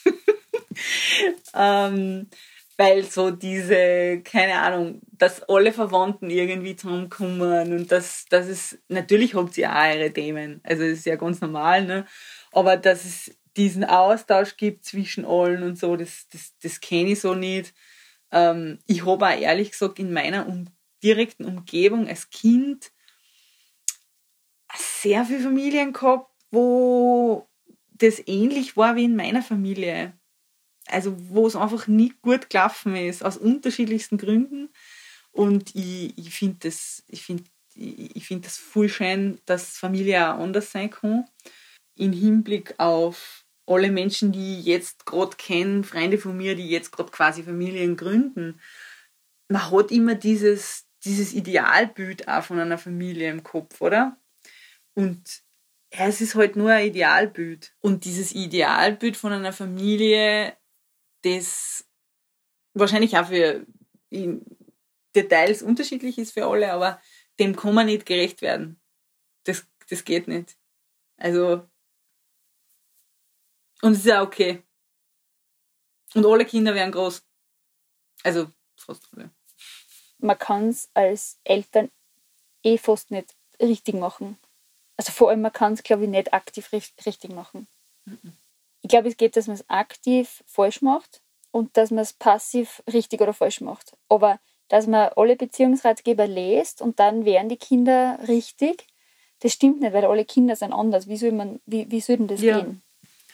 ähm, 1.53 2.29
weil 2.77 3.03
so 3.03 3.31
diese, 3.31 4.21
keine 4.23 4.59
Ahnung, 4.59 5.01
dass 5.11 5.43
alle 5.43 5.71
Verwandten 5.71 6.29
irgendwie 6.29 6.75
zusammenkommen 6.75 7.71
und 7.73 7.91
dass, 7.91 8.25
dass 8.25 8.47
es, 8.47 8.77
natürlich 8.89 9.35
habt 9.35 9.57
ihr 9.57 9.71
auch 9.71 9.85
eure 9.85 10.11
Themen, 10.11 10.59
also 10.63 10.83
das 10.83 10.99
ist 10.99 11.05
ja 11.05 11.15
ganz 11.15 11.39
normal, 11.41 11.85
ne? 11.85 12.05
aber 12.51 12.75
dass 12.77 13.05
es 13.05 13.37
diesen 13.55 13.85
Austausch 13.85 14.57
gibt 14.57 14.83
zwischen 14.83 15.23
allen 15.23 15.63
und 15.63 15.77
so, 15.77 15.95
das, 15.95 16.27
das, 16.31 16.53
das 16.61 16.81
kenne 16.81 17.11
ich 17.11 17.21
so 17.21 17.33
nicht. 17.33 17.73
Ähm, 18.31 18.79
ich 18.85 19.05
habe 19.05 19.25
auch 19.25 19.39
ehrlich 19.39 19.71
gesagt 19.71 19.97
in 19.99 20.11
meiner 20.11 20.47
um, 20.47 20.67
direkten 21.01 21.45
Umgebung 21.45 22.07
als 22.07 22.29
Kind 22.29 22.91
sehr 24.75 25.23
viele 25.23 25.39
Familien 25.39 25.93
gehabt, 25.93 26.29
wo 26.51 27.47
das 27.93 28.21
ähnlich 28.27 28.75
war 28.75 28.95
wie 28.97 29.05
in 29.05 29.15
meiner 29.15 29.41
Familie 29.41 30.13
also 30.87 31.15
wo 31.29 31.47
es 31.47 31.55
einfach 31.55 31.87
nicht 31.87 32.21
gut 32.21 32.49
gelaufen 32.49 32.95
ist, 32.95 33.23
aus 33.23 33.37
unterschiedlichsten 33.37 34.17
Gründen. 34.17 34.69
Und 35.31 35.75
ich, 35.75 36.17
ich 36.17 36.29
finde 36.31 36.57
das, 36.63 37.03
ich 37.07 37.23
find, 37.23 37.43
ich, 37.73 38.15
ich 38.15 38.27
find 38.27 38.45
das 38.45 38.57
voll 38.57 38.89
schön, 38.89 39.39
dass 39.45 39.77
Familie 39.77 40.33
auch 40.33 40.39
anders 40.39 40.71
sein 40.71 40.89
kann. 40.89 41.25
Im 41.95 42.13
Hinblick 42.13 42.75
auf 42.77 43.45
alle 43.67 43.91
Menschen, 43.91 44.31
die 44.31 44.59
ich 44.59 44.65
jetzt 44.65 45.05
gerade 45.05 45.35
kenne, 45.37 45.83
Freunde 45.83 46.17
von 46.17 46.37
mir, 46.37 46.55
die 46.55 46.69
jetzt 46.69 46.91
gerade 46.91 47.11
quasi 47.11 47.43
Familien 47.43 47.97
gründen. 47.97 48.59
Man 49.47 49.71
hat 49.71 49.91
immer 49.91 50.15
dieses, 50.15 50.85
dieses 51.03 51.33
Idealbild 51.33 52.27
auch 52.27 52.43
von 52.43 52.59
einer 52.59 52.77
Familie 52.77 53.29
im 53.31 53.43
Kopf, 53.43 53.81
oder? 53.81 54.17
Und 54.93 55.43
ja, 55.93 56.07
es 56.07 56.21
ist 56.21 56.35
halt 56.35 56.55
nur 56.55 56.71
ein 56.71 56.87
Idealbild. 56.87 57.73
Und 57.81 58.05
dieses 58.05 58.33
Idealbild 58.33 59.17
von 59.17 59.31
einer 59.31 59.53
Familie 59.53 60.55
das 61.25 61.85
wahrscheinlich 62.73 63.17
auch 63.17 63.27
für 63.27 63.65
Details 65.15 65.61
unterschiedlich 65.61 66.17
ist 66.17 66.33
für 66.33 66.45
alle, 66.45 66.71
aber 66.71 67.01
dem 67.39 67.55
kann 67.55 67.73
man 67.73 67.87
nicht 67.87 68.05
gerecht 68.05 68.41
werden. 68.41 68.79
Das, 69.43 69.65
das 69.89 70.05
geht 70.05 70.27
nicht. 70.27 70.57
Also, 71.17 71.67
und 73.81 73.93
es 73.93 73.99
ist 73.99 74.05
ja 74.05 74.21
okay. 74.21 74.63
Und 76.13 76.25
alle 76.25 76.45
Kinder 76.45 76.73
werden 76.73 76.91
groß. 76.91 77.25
Also, 78.23 78.51
fast 78.77 79.07
alle. 79.13 79.31
Man 80.19 80.37
kann 80.37 80.69
es 80.69 80.89
als 80.93 81.39
Eltern 81.43 81.91
eh 82.63 82.77
fast 82.77 83.11
nicht 83.11 83.35
richtig 83.61 83.95
machen. 83.95 84.37
Also 84.97 85.11
vor 85.11 85.29
allem, 85.29 85.41
man 85.41 85.51
kann 85.51 85.73
es, 85.73 85.83
glaube 85.83 86.03
ich, 86.03 86.09
nicht 86.09 86.33
aktiv 86.33 86.71
richtig 86.71 87.31
machen. 87.31 87.67
Mhm. 88.05 88.37
Ich 88.85 88.89
glaube, 88.89 89.07
es 89.07 89.17
geht, 89.17 89.35
dass 89.35 89.47
man 89.47 89.55
es 89.55 89.67
aktiv 89.67 90.43
falsch 90.45 90.83
macht 90.83 91.23
und 91.49 91.75
dass 91.75 91.89
man 91.89 92.03
es 92.03 92.13
passiv 92.13 92.83
richtig 92.93 93.19
oder 93.19 93.33
falsch 93.33 93.59
macht. 93.59 93.93
Aber 94.09 94.39
dass 94.67 94.85
man 94.85 95.09
alle 95.15 95.35
Beziehungsratgeber 95.35 96.27
liest 96.27 96.83
und 96.83 96.99
dann 96.99 97.25
wären 97.25 97.49
die 97.49 97.57
Kinder 97.57 98.19
richtig, 98.27 98.85
das 99.39 99.53
stimmt 99.53 99.81
nicht, 99.81 99.91
weil 99.91 100.05
alle 100.05 100.23
Kinder 100.23 100.55
sind 100.55 100.71
anders. 100.71 101.07
Wie 101.07 101.17
soll, 101.17 101.31
man, 101.31 101.59
wie, 101.65 101.89
wie 101.89 101.99
soll 101.99 102.17
denn 102.17 102.27
das 102.27 102.41
ja. 102.41 102.59
gehen? 102.59 102.83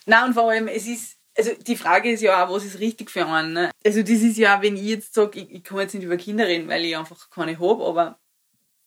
Nein, 0.05 0.27
und 0.27 0.35
vor 0.35 0.49
allem, 0.49 0.69
es 0.69 0.87
ist, 0.87 1.17
also 1.37 1.51
die 1.67 1.75
Frage 1.75 2.11
ist 2.11 2.21
ja 2.21 2.45
auch, 2.45 2.53
was 2.53 2.63
ist 2.63 2.79
richtig 2.79 3.11
für 3.11 3.25
einen. 3.25 3.51
Ne? 3.51 3.71
Also 3.85 4.03
das 4.03 4.09
ist 4.09 4.37
ja, 4.37 4.61
wenn 4.61 4.77
ich 4.77 4.83
jetzt 4.83 5.13
sage, 5.13 5.37
ich, 5.37 5.51
ich 5.51 5.63
kann 5.65 5.79
jetzt 5.79 5.93
nicht 5.93 6.05
über 6.05 6.15
Kinder 6.15 6.47
reden, 6.47 6.69
weil 6.69 6.85
ich 6.85 6.95
einfach 6.95 7.29
keine 7.29 7.59
habe, 7.59 7.85
aber 7.85 8.21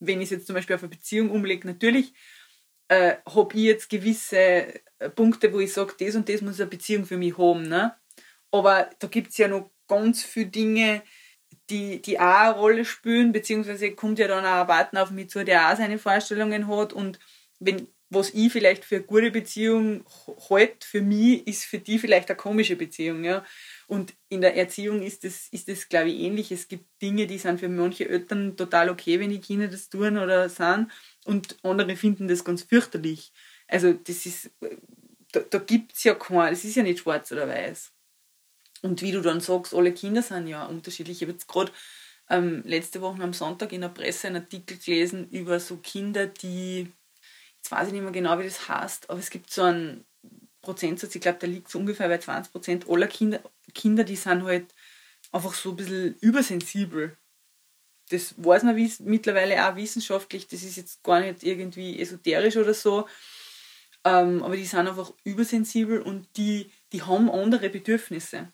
wenn 0.01 0.23
ich 0.23 0.29
es 0.29 0.31
jetzt 0.31 0.47
zum 0.47 0.55
Beispiel 0.55 0.77
auf 0.77 0.83
eine 0.83 0.89
Beziehung 0.89 1.31
umlege, 1.31 1.69
natürlich 1.69 2.15
äh, 2.89 3.17
habe 3.27 3.55
ich 3.55 3.63
jetzt 3.63 3.89
gewisse 3.89 4.37
äh, 4.37 5.11
Punkte, 5.15 5.53
wo 5.53 5.61
ich 5.61 5.73
sage, 5.73 5.95
das 5.99 6.15
und 6.15 6.29
das 6.29 6.41
muss 6.43 6.61
eine 6.61 6.71
Beziehung 6.71 7.05
für 7.05 7.17
mich 7.17 7.37
haben. 7.39 7.63
Ne? 7.63 7.95
Aber 8.51 8.91
da 8.99 9.07
gibt 9.09 9.31
es 9.31 9.39
ja 9.39 9.49
noch 9.49 9.71
ganz 9.89 10.23
viele 10.23 10.47
Dinge, 10.47 11.03
die, 11.71 12.03
die 12.03 12.19
auch 12.19 12.25
eine 12.25 12.55
Rolle 12.55 12.85
spielen, 12.85 13.33
beziehungsweise 13.33 13.93
kommt 13.93 14.19
ja 14.19 14.29
dann 14.29 14.45
auch 14.45 14.61
ein 14.61 14.67
Partner 14.67 15.03
auf 15.03 15.11
mich 15.11 15.31
zu, 15.31 15.45
der 15.45 15.71
auch 15.73 15.77
seine 15.77 15.99
Vorstellungen 15.99 16.69
hat 16.69 16.93
und 16.93 17.19
wenn 17.59 17.89
was 18.15 18.31
ich 18.33 18.53
vielleicht 18.53 18.85
für 18.85 18.97
eine 18.97 19.05
gute 19.05 19.31
Beziehung 19.31 20.05
halte, 20.49 20.87
für 20.87 21.03
mich 21.03 21.47
ist 21.47 21.65
für 21.65 21.79
die 21.79 21.99
vielleicht 21.99 22.31
eine 22.31 22.37
komische 22.37 22.77
Beziehung. 22.77 23.25
Ja? 23.25 23.45
Und 23.87 24.15
in 24.29 24.41
der 24.41 24.57
Erziehung 24.57 25.03
ist 25.03 25.25
das, 25.25 25.49
ist 25.51 25.69
das, 25.69 25.89
glaube 25.89 26.11
ich, 26.11 26.21
ähnlich. 26.21 26.51
Es 26.53 26.69
gibt 26.69 26.85
Dinge, 27.03 27.27
die 27.27 27.39
sind 27.39 27.61
für 27.61 27.69
manche 27.69 28.09
Eltern 28.09 28.57
total 28.57 28.89
okay, 28.89 29.21
wenn 29.21 29.31
die 29.31 29.41
Kinder 29.41 29.69
das 29.69 29.89
tun 29.89 30.17
oder 30.19 30.49
sind, 30.49 30.91
und 31.25 31.57
andere 31.63 31.97
finden 31.97 32.29
das 32.29 32.45
ganz 32.45 32.63
fürchterlich. 32.63 33.33
Also, 33.69 33.93
das 33.93 34.27
ist, 34.27 34.51
da, 35.33 35.41
da 35.41 35.59
gibt 35.59 35.95
es 35.95 36.05
ja 36.05 36.15
kein, 36.15 36.53
es 36.53 36.65
ist 36.65 36.77
ja 36.77 36.83
nicht 36.83 37.01
schwarz 37.01 37.33
oder 37.33 37.49
weiß. 37.49 37.93
Und 38.83 39.01
wie 39.03 39.13
du 39.13 39.23
dann 39.23 39.41
sagst, 39.41 39.75
alle 39.75 39.93
Kinder 39.93 40.23
sind 40.23 40.47
ja 40.47 40.67
unterschiedlich. 40.67 41.19
Ich 41.19 41.23
habe 41.23 41.33
jetzt 41.33 41.49
gerade 41.49 41.73
ähm, 42.31 42.63
letzte 42.67 43.01
Woche 43.01 43.23
am 43.23 43.33
Sonntag 43.33 43.73
in 43.73 43.81
der 43.83 43.89
Presse 43.89 44.27
einen 44.29 44.43
Artikel 44.43 44.79
gelesen 44.79 45.29
über 45.31 45.61
so 45.61 45.77
Kinder, 45.79 46.27
die, 46.27 46.93
jetzt 47.57 47.71
weiß 47.71 47.89
ich 47.89 47.93
nicht 47.93 48.03
mehr 48.03 48.13
genau, 48.13 48.39
wie 48.39 48.45
das 48.45 48.69
heißt, 48.69 49.11
aber 49.11 49.19
es 49.19 49.31
gibt 49.31 49.51
so 49.51 49.63
einen 49.63 50.05
Prozentsatz, 50.61 51.15
ich 51.15 51.21
glaube, 51.21 51.39
der 51.39 51.49
liegt 51.49 51.71
so 51.71 51.79
ungefähr 51.79 52.09
bei 52.09 52.19
20 52.19 52.53
Prozent 52.53 52.89
aller 52.89 53.07
Kinder, 53.07 53.41
Kinder, 53.75 54.05
die 54.05 54.17
sind 54.17 54.45
halt 54.45 54.75
einfach 55.33 55.55
so 55.55 55.71
ein 55.71 55.77
bisschen 55.77 56.15
übersensibel. 56.21 57.17
Das 58.11 58.35
weiß 58.37 58.65
man 58.65 58.77
wie, 58.77 58.93
mittlerweile 59.01 59.67
auch 59.67 59.77
wissenschaftlich, 59.77 60.47
das 60.47 60.63
ist 60.63 60.77
jetzt 60.77 61.03
gar 61.03 61.21
nicht 61.21 61.43
irgendwie 61.43 62.01
esoterisch 62.01 62.57
oder 62.57 62.75
so, 62.75 63.09
ähm, 64.05 64.43
aber 64.43 64.57
die 64.57 64.65
sind 64.65 64.87
einfach 64.87 65.13
übersensibel 65.25 66.03
und 66.03 66.29
die, 66.37 66.71
die 66.93 67.03
haben 67.03 67.31
andere 67.31 67.71
Bedürfnisse. 67.71 68.53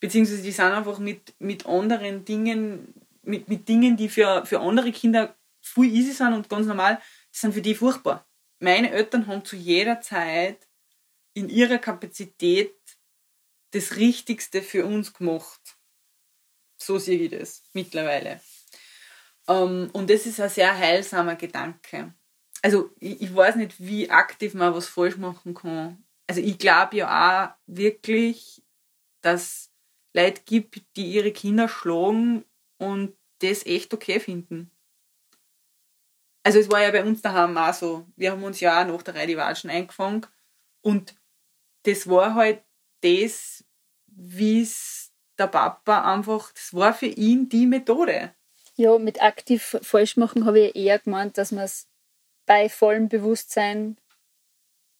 Beziehungsweise 0.00 0.42
die 0.42 0.52
sind 0.52 0.72
einfach 0.72 0.98
mit, 0.98 1.34
mit 1.38 1.66
anderen 1.66 2.24
Dingen, 2.24 2.94
mit, 3.22 3.48
mit 3.48 3.68
Dingen, 3.68 3.96
die 3.96 4.08
für, 4.08 4.46
für 4.46 4.60
andere 4.60 4.92
Kinder 4.92 5.36
viel 5.60 5.92
easy 5.92 6.12
sind 6.12 6.32
und 6.32 6.48
ganz 6.48 6.66
normal, 6.66 7.00
die 7.34 7.38
sind 7.38 7.52
für 7.52 7.62
die 7.62 7.74
furchtbar. 7.74 8.26
Meine 8.58 8.90
Eltern 8.90 9.26
haben 9.26 9.44
zu 9.44 9.56
jeder 9.56 10.00
Zeit 10.00 10.66
in 11.34 11.48
ihrer 11.50 11.78
Kapazität 11.78 12.74
das 13.72 13.96
Richtigste 13.96 14.62
für 14.62 14.86
uns 14.86 15.12
gemacht. 15.12 15.65
So 16.78 16.98
sehe 16.98 17.18
ich 17.18 17.30
das 17.30 17.62
mittlerweile. 17.72 18.40
Ähm, 19.48 19.90
und 19.92 20.10
das 20.10 20.26
ist 20.26 20.40
ein 20.40 20.48
sehr 20.50 20.76
heilsamer 20.76 21.36
Gedanke. 21.36 22.14
Also 22.62 22.90
ich, 22.98 23.22
ich 23.22 23.34
weiß 23.34 23.56
nicht, 23.56 23.74
wie 23.78 24.10
aktiv 24.10 24.54
man 24.54 24.74
was 24.74 24.88
falsch 24.88 25.16
machen 25.16 25.54
kann. 25.54 26.04
Also 26.26 26.40
ich 26.40 26.58
glaube 26.58 26.96
ja 26.96 27.06
auch 27.46 27.54
wirklich, 27.66 28.62
dass 29.20 29.70
Leute 30.12 30.42
gibt, 30.44 30.82
die 30.96 31.12
ihre 31.12 31.32
Kinder 31.32 31.68
schlagen 31.68 32.44
und 32.78 33.16
das 33.40 33.64
echt 33.66 33.92
okay 33.94 34.18
finden. 34.18 34.70
Also 36.42 36.58
es 36.58 36.70
war 36.70 36.80
ja 36.80 36.90
bei 36.90 37.04
uns 37.04 37.22
daheim 37.22 37.56
auch 37.58 37.74
so. 37.74 38.06
Wir 38.16 38.32
haben 38.32 38.42
uns 38.42 38.60
ja 38.60 38.82
auch 38.82 38.86
nach 38.86 39.02
der 39.02 39.14
Reihe 39.14 39.26
die 39.26 39.36
Watschen 39.36 39.70
eingefangen 39.70 40.26
und 40.80 41.14
das 41.82 42.08
war 42.08 42.34
halt 42.34 42.62
das, 43.00 43.64
wie 44.06 44.62
es 44.62 45.05
der 45.38 45.48
Papa 45.48 46.12
einfach, 46.12 46.52
das 46.52 46.74
war 46.74 46.94
für 46.94 47.06
ihn 47.06 47.48
die 47.48 47.66
Methode. 47.66 48.32
Ja, 48.76 48.98
mit 48.98 49.22
aktiv 49.22 49.78
falsch 49.82 50.16
machen 50.16 50.44
habe 50.44 50.60
ich 50.60 50.76
eher 50.76 50.98
gemeint, 50.98 51.38
dass 51.38 51.52
man 51.52 51.64
es 51.64 51.86
bei 52.44 52.68
vollem 52.68 53.08
Bewusstsein 53.08 53.96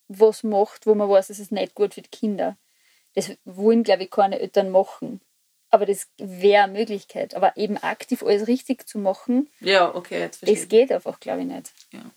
was 0.07 0.43
macht, 0.43 0.87
wo 0.87 0.95
man 0.95 1.09
weiß, 1.09 1.29
es 1.29 1.39
ist 1.39 1.51
nicht 1.51 1.75
gut 1.75 1.93
für 1.93 2.01
die 2.01 2.09
Kinder. 2.09 2.57
Das 3.13 3.31
wollen, 3.45 3.83
glaube 3.83 4.03
ich, 4.03 4.11
keine 4.11 4.39
Eltern 4.39 4.69
machen. 4.69 5.21
Aber 5.69 5.85
das 5.85 6.07
wäre 6.17 6.63
eine 6.63 6.73
Möglichkeit. 6.73 7.35
Aber 7.35 7.57
eben 7.57 7.77
aktiv 7.77 8.23
alles 8.23 8.47
richtig 8.47 8.87
zu 8.87 8.99
machen, 8.99 9.49
ja, 9.59 9.93
okay, 9.93 10.19
jetzt 10.19 10.37
verstehe. 10.37 10.57
das 10.57 10.69
geht 10.69 10.91
einfach, 10.91 11.19
glaube 11.19 11.41
ich, 11.41 11.47
nicht. 11.47 11.73
Ja. 11.91 12.11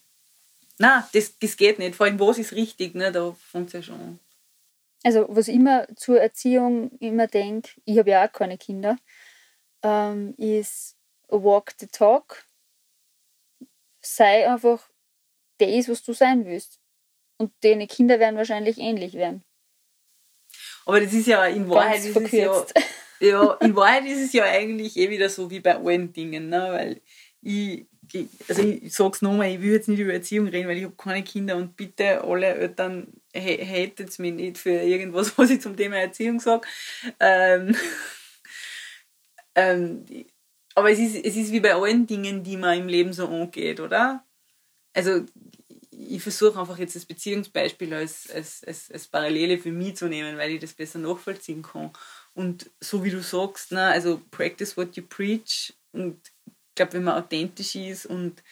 Nein, 0.78 1.04
das, 1.12 1.38
das 1.38 1.56
geht 1.56 1.78
nicht. 1.78 1.94
Vor 1.94 2.06
allem, 2.06 2.18
was 2.20 2.38
ist 2.38 2.52
richtig, 2.52 2.94
ne? 2.94 3.12
da 3.12 3.34
es 3.52 3.72
ja 3.72 3.82
schon 3.82 4.00
an. 4.00 4.18
Also, 5.02 5.26
was 5.28 5.48
ich 5.48 5.54
immer 5.54 5.86
zur 5.96 6.20
Erziehung 6.20 6.90
immer 6.98 7.26
denke, 7.26 7.70
ich 7.84 7.98
habe 7.98 8.10
ja 8.10 8.26
auch 8.26 8.32
keine 8.32 8.58
Kinder, 8.58 8.96
ähm, 9.82 10.34
ist 10.36 10.96
walk 11.28 11.74
the 11.78 11.86
talk. 11.86 12.44
Sei 14.02 14.48
einfach 14.48 14.90
das, 15.58 15.88
was 15.88 16.02
du 16.02 16.12
sein 16.12 16.44
willst. 16.44 16.78
Und 17.38 17.52
deine 17.62 17.86
Kinder 17.86 18.18
werden 18.18 18.36
wahrscheinlich 18.36 18.78
ähnlich 18.78 19.14
werden. 19.14 19.44
Aber 20.84 21.00
das 21.00 21.12
ist 21.12 21.26
ja 21.26 21.46
in 21.46 21.68
Wahrheit 21.68 22.04
ist 22.04 22.16
es 22.16 22.32
ja, 22.32 22.66
ja, 23.20 23.52
in 23.54 23.76
Wahrheit 23.76 24.04
ist 24.06 24.20
es 24.20 24.32
ja 24.32 24.44
eigentlich 24.44 24.96
eh 24.96 25.08
wieder 25.10 25.28
so 25.28 25.50
wie 25.50 25.60
bei 25.60 25.76
allen 25.76 26.12
Dingen, 26.12 26.48
ne? 26.48 26.68
weil 26.72 27.02
ich 27.42 27.86
also 28.48 28.62
ich 28.62 28.94
sag's 28.94 29.22
nochmal, 29.22 29.50
ich 29.50 29.60
will 29.60 29.72
jetzt 29.72 29.88
nicht 29.88 30.00
über 30.00 30.12
Erziehung 30.12 30.48
reden, 30.48 30.68
weil 30.68 30.78
ich 30.78 30.84
habe 30.84 30.94
keine 30.96 31.22
Kinder 31.22 31.56
und 31.56 31.76
bitte 31.76 32.22
alle 32.22 32.46
Eltern 32.46 33.08
hatet 33.34 34.18
mich 34.18 34.34
nicht 34.34 34.58
für 34.58 34.70
irgendwas, 34.70 35.32
was 35.38 35.50
ich 35.50 35.60
zum 35.60 35.76
Thema 35.76 35.96
Erziehung 35.96 36.40
sage. 36.40 36.66
Ähm, 37.18 37.76
ähm, 39.54 40.04
aber 40.74 40.90
es 40.90 40.98
ist, 40.98 41.24
es 41.24 41.36
ist 41.36 41.52
wie 41.52 41.60
bei 41.60 41.74
allen 41.74 42.06
Dingen, 42.06 42.42
die 42.42 42.56
man 42.56 42.78
im 42.78 42.88
Leben 42.88 43.12
so 43.12 43.28
angeht, 43.28 43.80
oder? 43.80 44.24
Also 44.92 45.24
ich 45.90 46.22
versuche 46.22 46.58
einfach 46.58 46.78
jetzt 46.78 46.96
das 46.96 47.04
Beziehungsbeispiel 47.04 47.92
als, 47.92 48.30
als, 48.30 48.64
als, 48.64 48.90
als 48.90 49.08
Parallele 49.08 49.58
für 49.58 49.72
mich 49.72 49.96
zu 49.96 50.08
nehmen, 50.08 50.38
weil 50.38 50.52
ich 50.52 50.60
das 50.60 50.72
besser 50.72 50.98
nachvollziehen 50.98 51.62
kann. 51.62 51.92
Und 52.32 52.70
so 52.80 53.04
wie 53.04 53.10
du 53.10 53.22
sagst, 53.22 53.72
ne, 53.72 53.86
also 53.86 54.20
practice 54.30 54.76
what 54.76 54.96
you 54.96 55.02
preach. 55.06 55.74
Und 55.92 56.20
glaube, 56.80 56.94
wenn 56.94 57.04
man 57.04 57.22
authentisch 57.22 57.74
ist 57.74 58.06
und, 58.06 58.42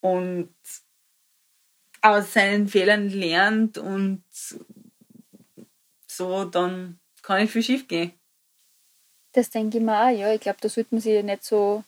und 0.00 0.54
aus 2.02 2.32
seinen 2.32 2.68
Fehlern 2.68 3.08
lernt 3.08 3.78
und 3.78 4.24
so, 6.06 6.44
dann 6.44 6.98
kann 7.22 7.42
nicht 7.42 7.52
viel 7.52 7.62
schief 7.62 7.88
gehen. 7.88 8.12
Das 9.32 9.50
denke 9.50 9.78
ich 9.78 9.84
mir 9.84 9.98
auch, 9.98 10.10
ja. 10.10 10.32
Ich 10.32 10.40
glaube, 10.40 10.58
da 10.60 10.68
sollte 10.68 10.94
man 10.94 11.00
sich 11.00 11.22
nicht 11.22 11.44
so 11.44 11.84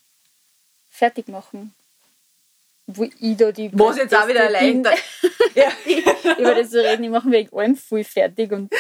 fertig 0.89 1.29
machen 1.29 1.75
wo 2.87 3.05
ich 3.05 3.37
da 3.37 3.53
die. 3.53 3.71
Was 3.73 3.97
jetzt 3.97 4.15
auch 4.15 4.29
wieder 4.29 4.41
erleichtert. 4.41 4.99
ja. 5.55 5.71
über 6.39 6.55
das 6.55 6.71
zu 6.71 6.83
reden, 6.83 7.05
ich 7.05 7.11
mache 7.11 7.29
mich 7.29 7.39
wegen 7.39 7.57
allem 7.57 7.77
voll 7.77 8.05
fertig. 8.05 8.53
Und 8.53 8.73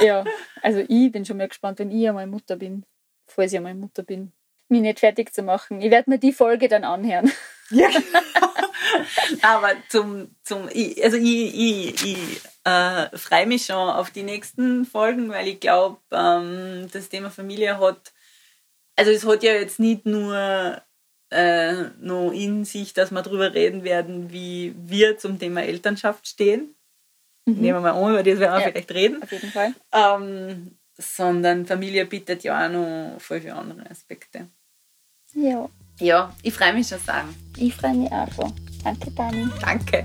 ja, 0.00 0.24
also 0.62 0.80
ich 0.86 1.12
bin 1.12 1.24
schon 1.24 1.36
mal 1.36 1.48
gespannt, 1.48 1.78
wenn 1.78 1.90
ich 1.90 2.08
einmal 2.08 2.26
Mutter 2.26 2.56
bin, 2.56 2.84
falls 3.26 3.52
ich 3.52 3.58
einmal 3.58 3.74
Mutter 3.74 4.02
bin, 4.02 4.32
mich 4.70 4.80
nicht 4.80 5.00
fertig 5.00 5.32
zu 5.32 5.42
machen. 5.42 5.80
Ich 5.80 5.90
werde 5.90 6.10
mir 6.10 6.18
die 6.18 6.32
Folge 6.32 6.68
dann 6.68 6.84
anhören. 6.84 7.30
Ja. 7.70 7.88
Aber 9.42 9.72
zum, 9.88 10.34
zum 10.42 10.68
also 11.02 11.16
ich, 11.16 11.54
ich, 11.54 12.04
ich 12.04 12.40
äh, 12.64 13.16
freue 13.16 13.46
mich 13.46 13.66
schon 13.66 13.76
auf 13.76 14.10
die 14.10 14.22
nächsten 14.22 14.84
Folgen, 14.84 15.28
weil 15.30 15.48
ich 15.48 15.60
glaube, 15.60 15.98
ähm, 16.10 16.88
das 16.92 17.08
Thema 17.08 17.30
Familie 17.30 17.78
hat, 17.78 18.12
also 18.96 19.10
es 19.10 19.26
hat 19.26 19.42
ja 19.42 19.52
jetzt 19.52 19.80
nicht 19.80 20.06
nur 20.06 20.80
äh, 21.30 21.72
noch 22.00 22.32
in 22.32 22.64
sich, 22.64 22.94
dass 22.94 23.10
wir 23.10 23.22
darüber 23.22 23.52
reden 23.54 23.84
werden, 23.84 24.32
wie 24.32 24.74
wir 24.76 25.18
zum 25.18 25.38
Thema 25.38 25.62
Elternschaft 25.62 26.26
stehen. 26.26 26.74
Mhm. 27.44 27.60
Nehmen 27.60 27.82
wir 27.82 27.92
mal 27.92 28.02
an, 28.02 28.12
über 28.12 28.22
das 28.22 28.38
werden 28.38 28.52
wir 28.52 28.60
ja, 28.60 28.68
vielleicht 28.70 28.92
reden. 28.92 29.22
Auf 29.22 29.32
jeden 29.32 29.50
Fall. 29.50 29.74
Ähm, 29.92 30.78
sondern 30.96 31.66
Familie 31.66 32.06
bietet 32.06 32.42
ja 32.42 32.66
auch 32.66 32.70
noch 32.70 33.20
voll 33.20 33.40
viele 33.40 33.54
andere 33.54 33.88
Aspekte. 33.88 34.48
Ja. 35.34 35.68
Ja, 36.00 36.32
ich 36.42 36.54
freue 36.54 36.72
mich 36.72 36.88
schon 36.88 37.00
sagen. 37.00 37.34
Ich 37.56 37.74
freue 37.74 37.94
mich 37.94 38.12
auch 38.12 38.32
schon. 38.32 38.52
Danke, 38.84 39.10
Dani. 39.10 39.48
Danke. 39.60 40.04